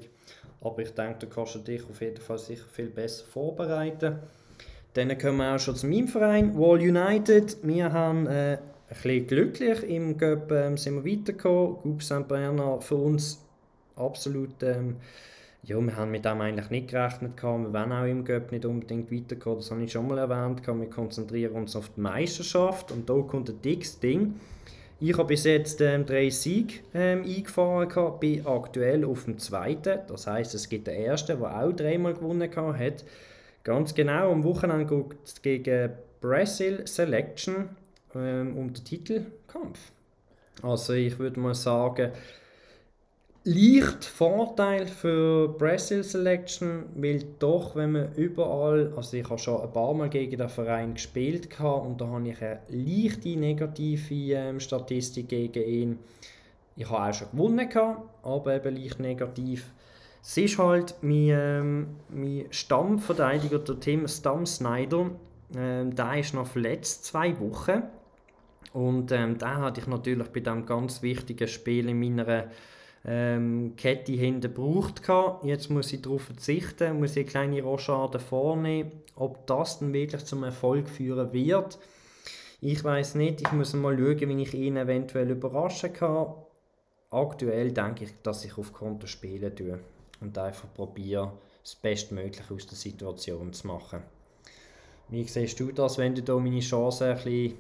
[0.61, 4.17] Aber ich denke, du kannst dich auf jeden Fall sicher viel besser vorbereiten.
[4.93, 7.57] Dann kommen wir auch schon zu meinem Verein, Wall United.
[7.61, 8.59] Wir haben äh, ein
[8.89, 9.83] bisschen glücklich.
[9.83, 11.77] Im Cup ähm, sind wir weitergekommen.
[11.83, 12.27] Groupe St.
[12.27, 13.45] Bernard für uns
[13.95, 14.63] absolut...
[14.63, 14.97] Ähm,
[15.63, 17.33] ja, wir haben mit dem eigentlich nicht gerechnet.
[17.43, 19.59] Wir wollen auch im Cup nicht unbedingt weiterkommen.
[19.59, 20.65] Das habe ich schon mal erwähnt.
[20.65, 22.91] Wir konzentrieren uns auf die Meisterschaft.
[22.91, 24.35] Und da kommt ein dickes Ding.
[24.99, 29.99] Ich habe bis jetzt ähm, drei Siege ähm, eingefahren, gehabt, bin aktuell auf dem zweiten.
[30.07, 33.05] Das heißt, es gibt den ersten, der auch dreimal gewonnen hat.
[33.63, 37.69] Ganz genau, am Wochenende es gegen Brazil Selection
[38.15, 39.91] ähm, um den Titelkampf.
[40.63, 42.12] Also ich würde mal sagen,
[43.43, 49.71] leicht Vorteil für Brazil Selection, weil doch, wenn man überall, also ich habe schon ein
[49.71, 55.30] paar Mal gegen den Verein gespielt und da habe ich eine leichte negative ähm, Statistik
[55.30, 56.00] gegen ihn.
[56.76, 57.69] Ich habe auch schon gewonnen,
[58.23, 59.71] aber eben leicht negativ.
[60.21, 65.12] Es ist halt mein, ähm, mein Stammverteidiger, der Tim Stamm Snyder,
[65.56, 67.84] ähm, der ist noch verletzt, zwei Wochen.
[68.73, 72.47] Und ähm, den hatte ich natürlich bei diesem ganz wichtigen Spiel in meiner
[73.05, 75.01] ähm, Kette hinten gebraucht.
[75.43, 78.91] Jetzt muss ich darauf verzichten, muss ich eine kleine Rochade vornehmen.
[79.15, 81.79] Ob das dann wirklich zum Erfolg führen wird,
[82.60, 83.41] ich weiß nicht.
[83.41, 86.33] Ich muss mal schauen, wie ich ihn eventuell überraschen kann.
[87.10, 89.79] Aktuell denke ich, dass ich auf Konto spielen tue
[90.19, 91.33] und einfach probiere,
[91.63, 94.01] das Bestmögliche aus der Situation zu machen.
[95.10, 97.57] Wie siehst du das, wenn du da meine Chancen ein bisschen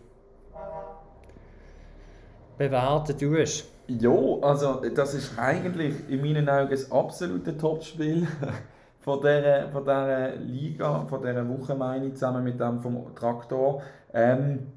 [2.57, 3.76] bewerten tust?
[3.87, 8.27] Ja, also das ist eigentlich in meinen Augen das absolute Topspiel
[8.99, 13.81] von dieser, von dieser Liga, von dieser Woche meine ich, zusammen mit dem vom Traktor.
[14.13, 14.73] Ähm,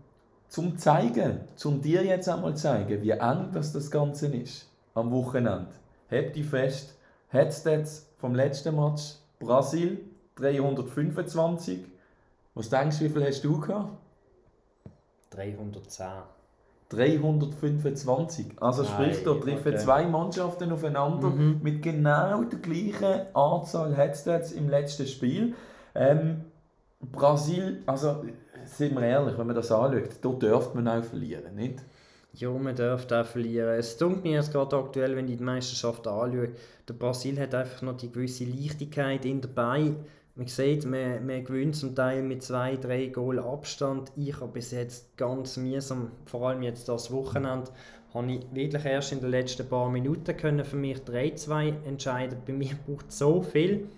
[0.49, 5.71] zum zeigen, zum dir jetzt einmal zeigen, wie eng das, das Ganze ist am Wochenende.
[6.11, 6.97] Habt die fest,
[7.29, 10.05] Headstats vom letzten Match, Brasil
[10.37, 11.85] 325.
[12.55, 13.91] Was denkst du, wie viel hast du gehabt?
[15.31, 16.07] 310.
[16.91, 18.47] 325.
[18.61, 19.79] Also Nein, sprich, da treffen okay.
[19.79, 21.61] zwei Mannschaften aufeinander mhm.
[21.63, 25.55] mit genau der gleichen Anzahl Headstats im letzten Spiel.
[25.95, 26.45] Ähm,
[27.01, 28.25] Brasil, also
[28.65, 31.81] sind wir ehrlich, wenn man das anschaut, da dürfte man auch verlieren, nicht?
[32.35, 33.79] Ja, man dürfte auch verlieren.
[33.79, 36.51] Es tut mir jetzt gerade aktuell, wenn ich die Meisterschaft anschaue,
[36.89, 39.95] der Brasil hat einfach noch die gewisse Leichtigkeit in dabei.
[40.41, 44.11] Man sieht, man, man gewinnt zum Teil mit zwei, drei Goal Abstand.
[44.17, 47.71] Ich habe bis jetzt ganz mühsam, vor allem jetzt das Wochenende,
[48.15, 52.39] habe ich wirklich erst in den letzten paar Minuten können für mich 3-2 entscheiden.
[52.47, 53.89] Bei mir braucht es so viel,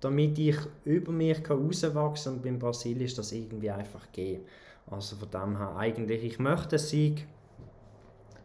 [0.00, 4.42] damit ich über mich herauswachsen kann und beim Brasil ist das irgendwie einfach gehen.
[4.90, 7.26] Also von dem her eigentlich, ich möchte einen Sieg,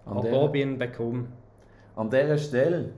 [0.06, 1.28] an aber ob ich ihn bekomme.
[1.98, 2.94] An dieser Stelle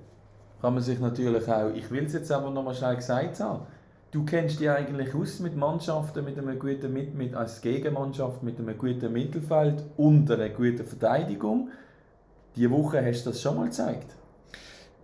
[0.61, 3.65] kann man sich natürlich auch, ich will es jetzt aber nochmal schnell gesagt haben,
[4.13, 8.59] Du kennst dich eigentlich aus mit Mannschaften mit einem guten mit, mit als Gegenmannschaft mit
[8.59, 11.69] einem guten Mittelfeld und einer guten Verteidigung.
[12.55, 14.15] Diese Woche hast du das schon mal gezeigt.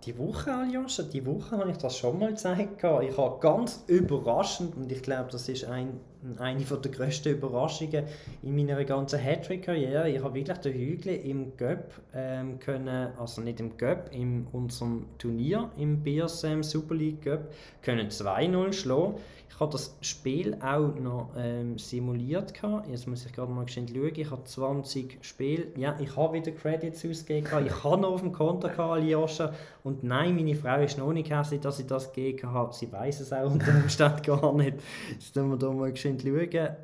[0.04, 2.84] Die Woche, Aljoscha, die Woche habe ich das schon mal gezeigt.
[2.84, 5.98] Ich habe ganz überraschend, und ich glaube, das ist ein,
[6.38, 8.04] eine der grössten Überraschungen
[8.42, 13.60] in meiner ganzen Hattrick-Karriere, ich habe wirklich den Hügel im Göpp ähm, können, also nicht
[13.60, 17.52] im Göpp, in unserem Turnier im BSM Super League Göpp,
[17.82, 19.14] können 2-0 schlagen.
[19.60, 22.54] Ich habe das Spiel auch noch ähm, simuliert.
[22.54, 22.88] Gehabt.
[22.88, 23.86] Jetzt muss ich gerade mal schauen.
[24.14, 25.66] Ich habe 20 Spiele.
[25.76, 27.46] Ja, ich habe wieder Credits ausgegeben.
[27.66, 29.52] Ich habe noch auf dem Konto Aljoscha.
[29.84, 32.72] Und nein, meine Frau ist noch nicht hässlich, dass ich das gegeben habe.
[32.72, 34.78] Sie weiß es auch unter Umständen gar nicht.
[35.12, 36.76] Jetzt müssen wir da mal schauen.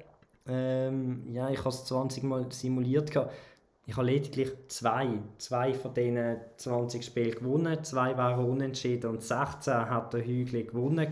[0.49, 3.11] Ähm, ja, ich habe es 20 Mal simuliert.
[3.11, 3.33] Gehabt.
[3.89, 5.09] Ich habe lediglich zwei,
[5.39, 7.85] zwei von diesen 20 Spielen gewonnen.
[7.85, 11.09] Zwei waren unentschieden und 16 hat der Hügel gewonnen.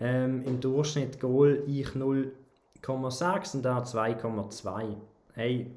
[0.00, 4.96] Ähm, Im Durchschnitt Goal ich 0,6 und er 2,2.
[5.34, 5.70] Hey,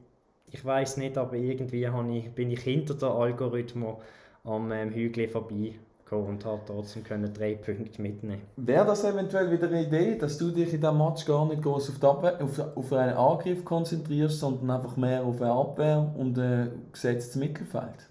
[0.51, 4.01] ich weiß nicht, aber irgendwie ich, bin ich hinter der Algorithmus
[4.43, 5.75] am ähm, Hügel vorbei
[6.17, 10.51] und hat trotzdem können drei Punkte mitnehmen Wäre das eventuell wieder eine Idee, dass du
[10.51, 14.97] dich in diesem Match gar nicht groß auf, auf, auf einen Angriff konzentrierst, sondern einfach
[14.97, 18.09] mehr auf eine Abwehr und ein gesetztes Mittelfeld?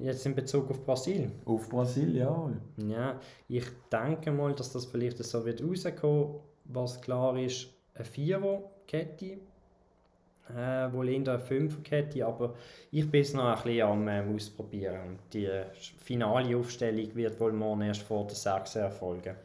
[0.00, 1.32] Jetzt in Bezug auf Brasilien?
[1.44, 2.50] Auf Brasilien, ja.
[2.88, 6.40] Ja, ich denke mal, dass das vielleicht so wird rauskommen.
[6.64, 9.38] Was klar ist, eine Vierer-Kette
[10.50, 12.54] äh, wohl in der Fünferkette, aber
[12.90, 15.18] ich bin es noch ein bisschen am äh, Ausprobieren.
[15.32, 15.48] Die
[16.04, 19.36] finale Aufstellung wird wohl morgen erst vor der 6 erfolgen.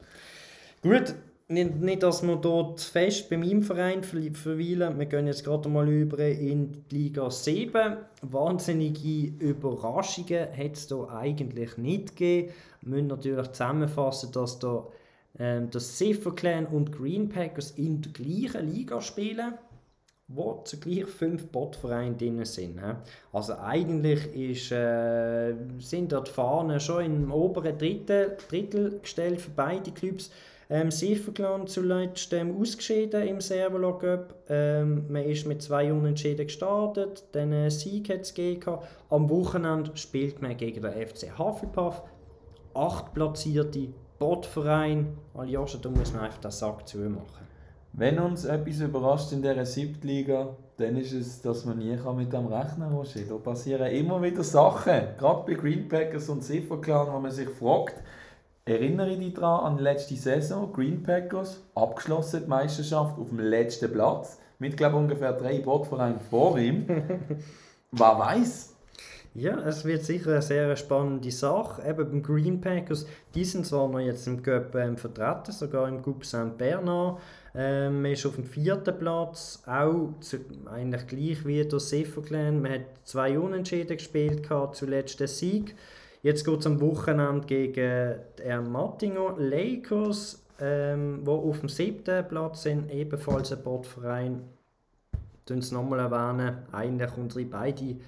[0.82, 1.16] Gut,
[1.50, 5.00] nicht, nicht, dass wir dort fest bei meinem Verein verweilen.
[5.00, 7.98] Wir gehen jetzt gerade mal über in die Liga 7.
[8.22, 12.54] Wahnsinnige Überraschungen hat es da eigentlich nicht gegeben.
[12.82, 14.88] Wir müssen natürlich zusammenfassen, dass da
[15.40, 19.54] ähm, das Ziffer Clan und Green Packers in der gleichen Liga spielen,
[20.28, 22.80] wo zugleich fünf Botvereine drin sind.
[22.80, 22.94] He?
[23.32, 29.92] Also eigentlich ist, äh, sind dort Fahnen schon im oberen Drittel, Drittel gestellt für beide
[29.92, 30.30] Clubs.
[30.70, 34.36] Ähm, Sifferclan zuletzt ähm, ausgeschieden im Servolo Cup.
[34.50, 38.80] Ähm, man ist mit zwei Unentschieden gestartet, dann einen Sieg hat es gegeben.
[39.10, 42.04] Am Wochenende spielt man gegen den FC Hufflepuff.
[42.74, 43.88] Acht platzierte
[44.20, 45.18] Botverein.
[45.36, 47.47] Aljoscha, da muss man einfach den Sack zumachen.
[47.98, 52.46] Wenn uns etwas überrascht in dieser Siebtliga, dann ist es, dass man nie mit dem
[52.46, 53.28] rechnen kann.
[53.28, 57.96] Da passieren immer wieder Sachen, gerade bei Greenpackers und Sifferclan, wo man sich fragt,
[58.66, 63.90] Erinnere dich daran an die letzte Saison, Green Packers, abgeschlossen die Meisterschaft auf dem letzten
[63.90, 66.86] Platz, mit glaube ungefähr drei Bordvereinen vor ihm.
[67.92, 68.76] Wer weiß?
[69.34, 71.88] Ja, es wird sicher eine sehr spannende Sache.
[71.88, 76.02] Eben beim Green Packers, die sind zwar noch jetzt im Cup ähm, vertreten, sogar im
[76.02, 77.20] Groupe Saint Bernard.
[77.60, 80.38] Ähm, man ist auf dem vierten Platz, auch zu,
[80.68, 82.62] eigentlich gleich wie der Sifferclan.
[82.62, 85.76] Man hat zwei Unentschieden gespielt, gehabt, zuletzt den Sieg.
[86.22, 92.62] Jetzt geht es am Wochenende gegen die Mattingo Lakers, ähm, wo auf dem siebten Platz
[92.62, 94.44] sind, ebenfalls ein Bordverein.
[95.50, 98.02] Ich es nochmal erwähnen, eigentlich unsere beiden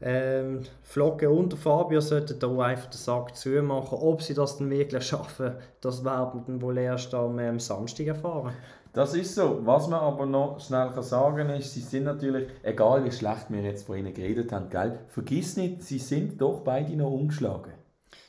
[0.00, 3.98] ähm, Flocken und Fabio sollten da einfach den Sack zumachen.
[4.00, 8.52] Ob sie das dann wirklich schaffen, das werden dann wohl erst am ähm, Samstag erfahren.
[8.92, 9.60] Das ist so.
[9.64, 13.62] Was man aber noch schnell kann sagen ist, sie sind natürlich, egal wie schlecht wir
[13.62, 17.72] jetzt von ihnen geredet haben, gell, vergiss nicht, sie sind doch beide noch umgeschlagen.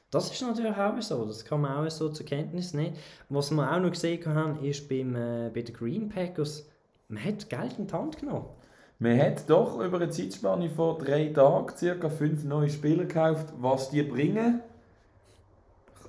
[0.09, 2.95] Das ist natürlich auch so, das kann man auch so zur Kenntnis nehmen.
[3.29, 6.67] Was wir auch noch gesehen haben, ist beim, äh, bei den Green Packers,
[7.09, 8.47] man hat Geld in die Hand genommen.
[8.99, 12.09] Man hat doch über eine Zeitspanne von drei Tagen ca.
[12.09, 13.53] fünf neue Spieler gekauft.
[13.57, 14.61] Was die bringen,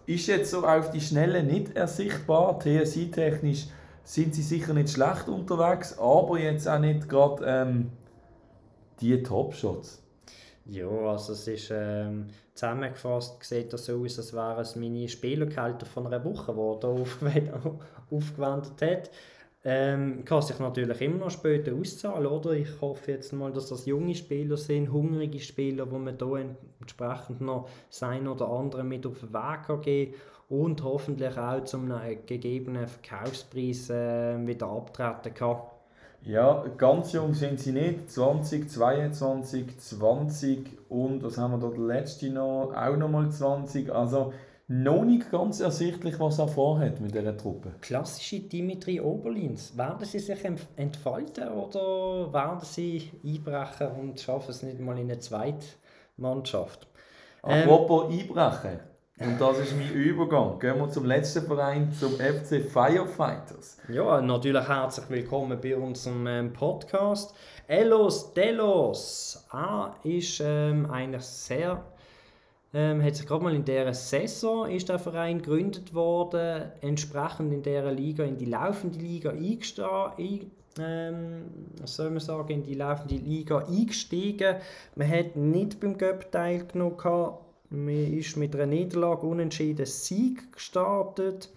[0.06, 3.66] ist jetzt so auf die Schnelle nicht ersichtbar, TSI-technisch
[4.04, 7.90] sind sie sicher nicht schlecht unterwegs, aber jetzt auch nicht gerade ähm,
[9.00, 10.00] die Top-Shots.
[10.66, 15.86] Ja, also es ist ähm, zusammengefasst, sieht das so aus, als wäre es meine Spielerkälter
[15.86, 17.60] von einer Woche, die er
[18.10, 19.10] aufgewendet hat.
[19.68, 22.52] Ähm, kann sich natürlich immer noch später auszahlen, oder?
[22.52, 26.26] Ich hoffe jetzt mal, dass das junge Spieler sind, hungrige Spieler, wo man da
[26.78, 30.14] entsprechend noch sein oder andere mit auf den Weg kann
[30.48, 31.92] und hoffentlich auch zum
[32.26, 35.56] gegebenen Verkaufspreis äh, wieder abtreten kann.
[36.22, 38.08] Ja, ganz jung sind sie nicht.
[38.08, 42.72] 20, 22, 20 und was haben wir da letzte noch?
[42.72, 43.92] Auch nochmal 20.
[43.92, 44.32] Also
[44.68, 47.74] noch nicht ganz ersichtlich, was er vorhat mit dieser Truppe.
[47.80, 49.76] Klassische Dimitri Oberlins.
[49.76, 50.38] Werden sie sich
[50.76, 56.88] entfalten oder werden sie einbrechen und schaffen es nicht mal in eine Zweitmannschaft?
[57.42, 58.80] Apropos ähm, einbrechen.
[59.18, 60.58] Und das ist mein Übergang.
[60.58, 63.78] Gehen wir zum letzten Verein, zum FC Firefighters.
[63.88, 67.34] Ja, natürlich herzlich willkommen bei unserem ähm, Podcast.
[67.66, 71.82] Elos Delos ah, ist ähm, eigentlich sehr,
[72.74, 77.62] ähm, hat sich gerade mal in dieser Saison ist der Verein gegründet worden, entsprechend in
[77.62, 80.50] dieser Liga, in die laufende Liga eingestiegen.
[80.78, 81.44] Ähm,
[81.80, 84.56] was soll man sagen, in die laufende Liga eingestiegen.
[84.94, 86.96] Man hat nicht beim Göpp teilgenommen
[87.68, 91.50] man ist mit einer Niederlage unentschieden Sieg gestartet.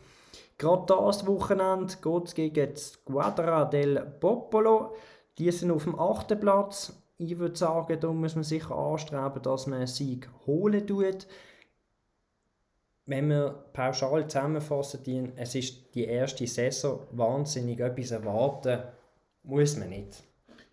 [0.57, 4.95] Gerade das Wochenende geht es gegen die Squadra del Popolo.
[5.37, 6.93] Die sind auf dem achten Platz.
[7.21, 11.27] Ich würde sagen, da muss man sicher anstreben, dass man einen Sieg holen tut.
[13.05, 18.83] Wenn wir pauschal zusammenfassen, es ist die erste Saison wahnsinnig etwas erwarten,
[19.43, 20.23] muss man nicht.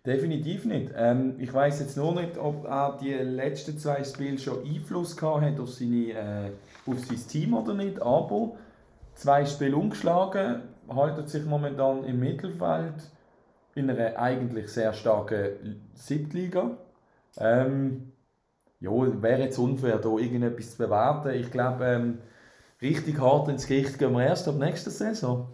[0.05, 0.93] Definitiv nicht.
[0.95, 5.41] Ähm, ich weiß jetzt nur nicht, ob er die letzten zwei Spiele schon Einfluss gehabt
[5.41, 6.51] hat auf, seine, äh,
[6.85, 8.53] auf sein Team oder nicht, aber
[9.15, 13.11] zwei Spiele umgeschlagen, haltet sich momentan im Mittelfeld
[13.77, 16.77] in einer eigentlich sehr starken Siebtliga.
[17.37, 18.11] Ähm,
[18.79, 21.29] ja, wäre jetzt unfair, da irgendetwas zu bewerten.
[21.29, 22.17] Ich glaube, ähm,
[22.81, 25.49] richtig hart ins Gericht gehen wir erst ab nächster Saison.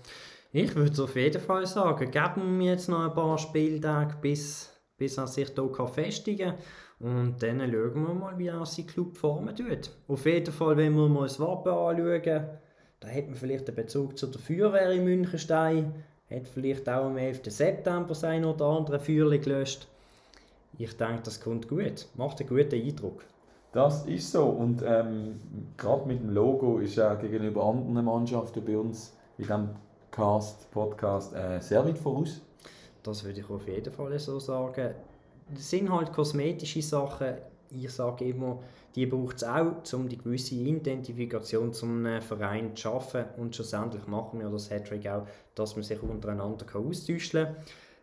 [0.51, 5.17] Ich würde auf jeden Fall sagen, geben wir jetzt noch ein paar Spieltage, bis, bis
[5.17, 6.57] er sich hier festigen kann.
[6.99, 9.91] Und dann schauen wir mal, wie er seinen Club formen tut.
[10.07, 12.47] Auf jeden Fall, wenn wir mal das Wappen anschauen,
[12.99, 15.93] da hat man vielleicht einen Bezug zu der Feuerwehr in Münchenstein,
[16.29, 17.41] hat vielleicht auch am 11.
[17.45, 19.87] September sein oder andere Feuerchen gelöscht.
[20.77, 22.07] Ich denke, das kommt gut.
[22.15, 23.23] Macht einen guten Eindruck.
[23.71, 24.45] Das ist so.
[24.45, 25.39] Und ähm,
[25.77, 29.69] gerade mit dem Logo ist ja gegenüber anderen Mannschaften bei uns in diesem
[30.11, 32.41] Cast, Podcast äh, sehr weit voraus.
[33.01, 34.93] Das würde ich auf jeden Fall so sagen.
[35.53, 37.33] Das sind halt kosmetische Sachen.
[37.71, 38.59] Ich sage immer,
[38.95, 43.25] die braucht es auch, um die gewisse Identifikation zum Verein zu schaffen.
[43.37, 45.25] Und schlussendlich machen wir das Hattrick auch,
[45.55, 47.55] dass man sich untereinander austauschen kann.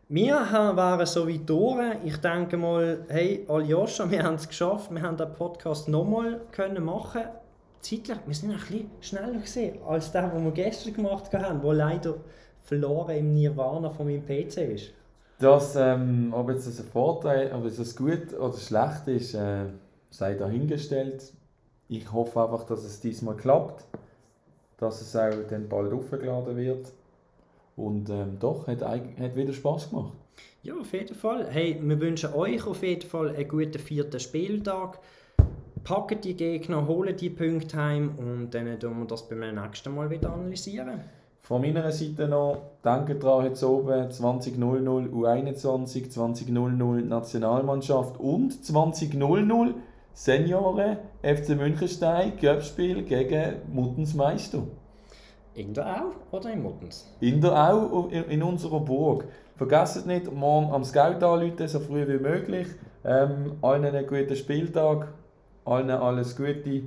[0.08, 1.96] Wir waren so weit durch.
[2.04, 4.92] Ich denke mal, hey, Aljoscha, wir haben es geschafft.
[4.92, 6.40] Wir haben den Podcast nochmal
[6.80, 7.22] machen
[7.80, 11.72] Zeitlich, wir sind ein bisschen schneller gesehen als der, den wir gestern gemacht haben, der
[11.72, 12.16] leider
[12.62, 14.90] verloren im Nirvana von meinem PC ist.
[15.38, 19.64] Das, ähm, ob jetzt das ein Vorteil, ob es gut oder schlecht ist, äh,
[20.10, 21.32] sei dahingestellt.
[21.88, 23.84] Ich hoffe einfach, dass es diesmal klappt,
[24.78, 26.92] dass es auch dann bald aufgeladen wird.
[27.76, 30.12] Und ähm, doch, hat, hat wieder Spaß gemacht.
[30.62, 31.46] Ja, auf jeden Fall.
[31.50, 34.98] Hey, wir wünschen euch auf jeden Fall einen guten vierten Spieltag.
[35.82, 40.10] Packt die Gegner, holen die Punkte heim und dann tun wir das beim nächsten Mal
[40.10, 41.00] wieder analysieren.
[41.40, 49.74] Von meiner Seite noch, danke daran heute oben 20.00 U21, 20.00 Nationalmannschaft und 20.00
[50.12, 54.62] Senioren FC Münchenstein Göppspiel gegen Muttens Meister.
[55.54, 57.12] In der Au oder in Muttens?
[57.20, 59.26] In der Au, in unserer Burg.
[59.56, 62.66] Vergesst nicht, morgen am Scout anrufen, so früh wie möglich.
[63.04, 65.12] Ähm, allen einen guten Spieltag,
[65.64, 66.84] allen alles Gute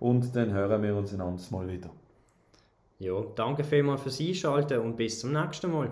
[0.00, 1.90] und dann hören wir uns ein anderes Mal wieder.
[2.98, 5.90] Ja, danke vielmals fürs Einschalten und bis zum nächsten Mal.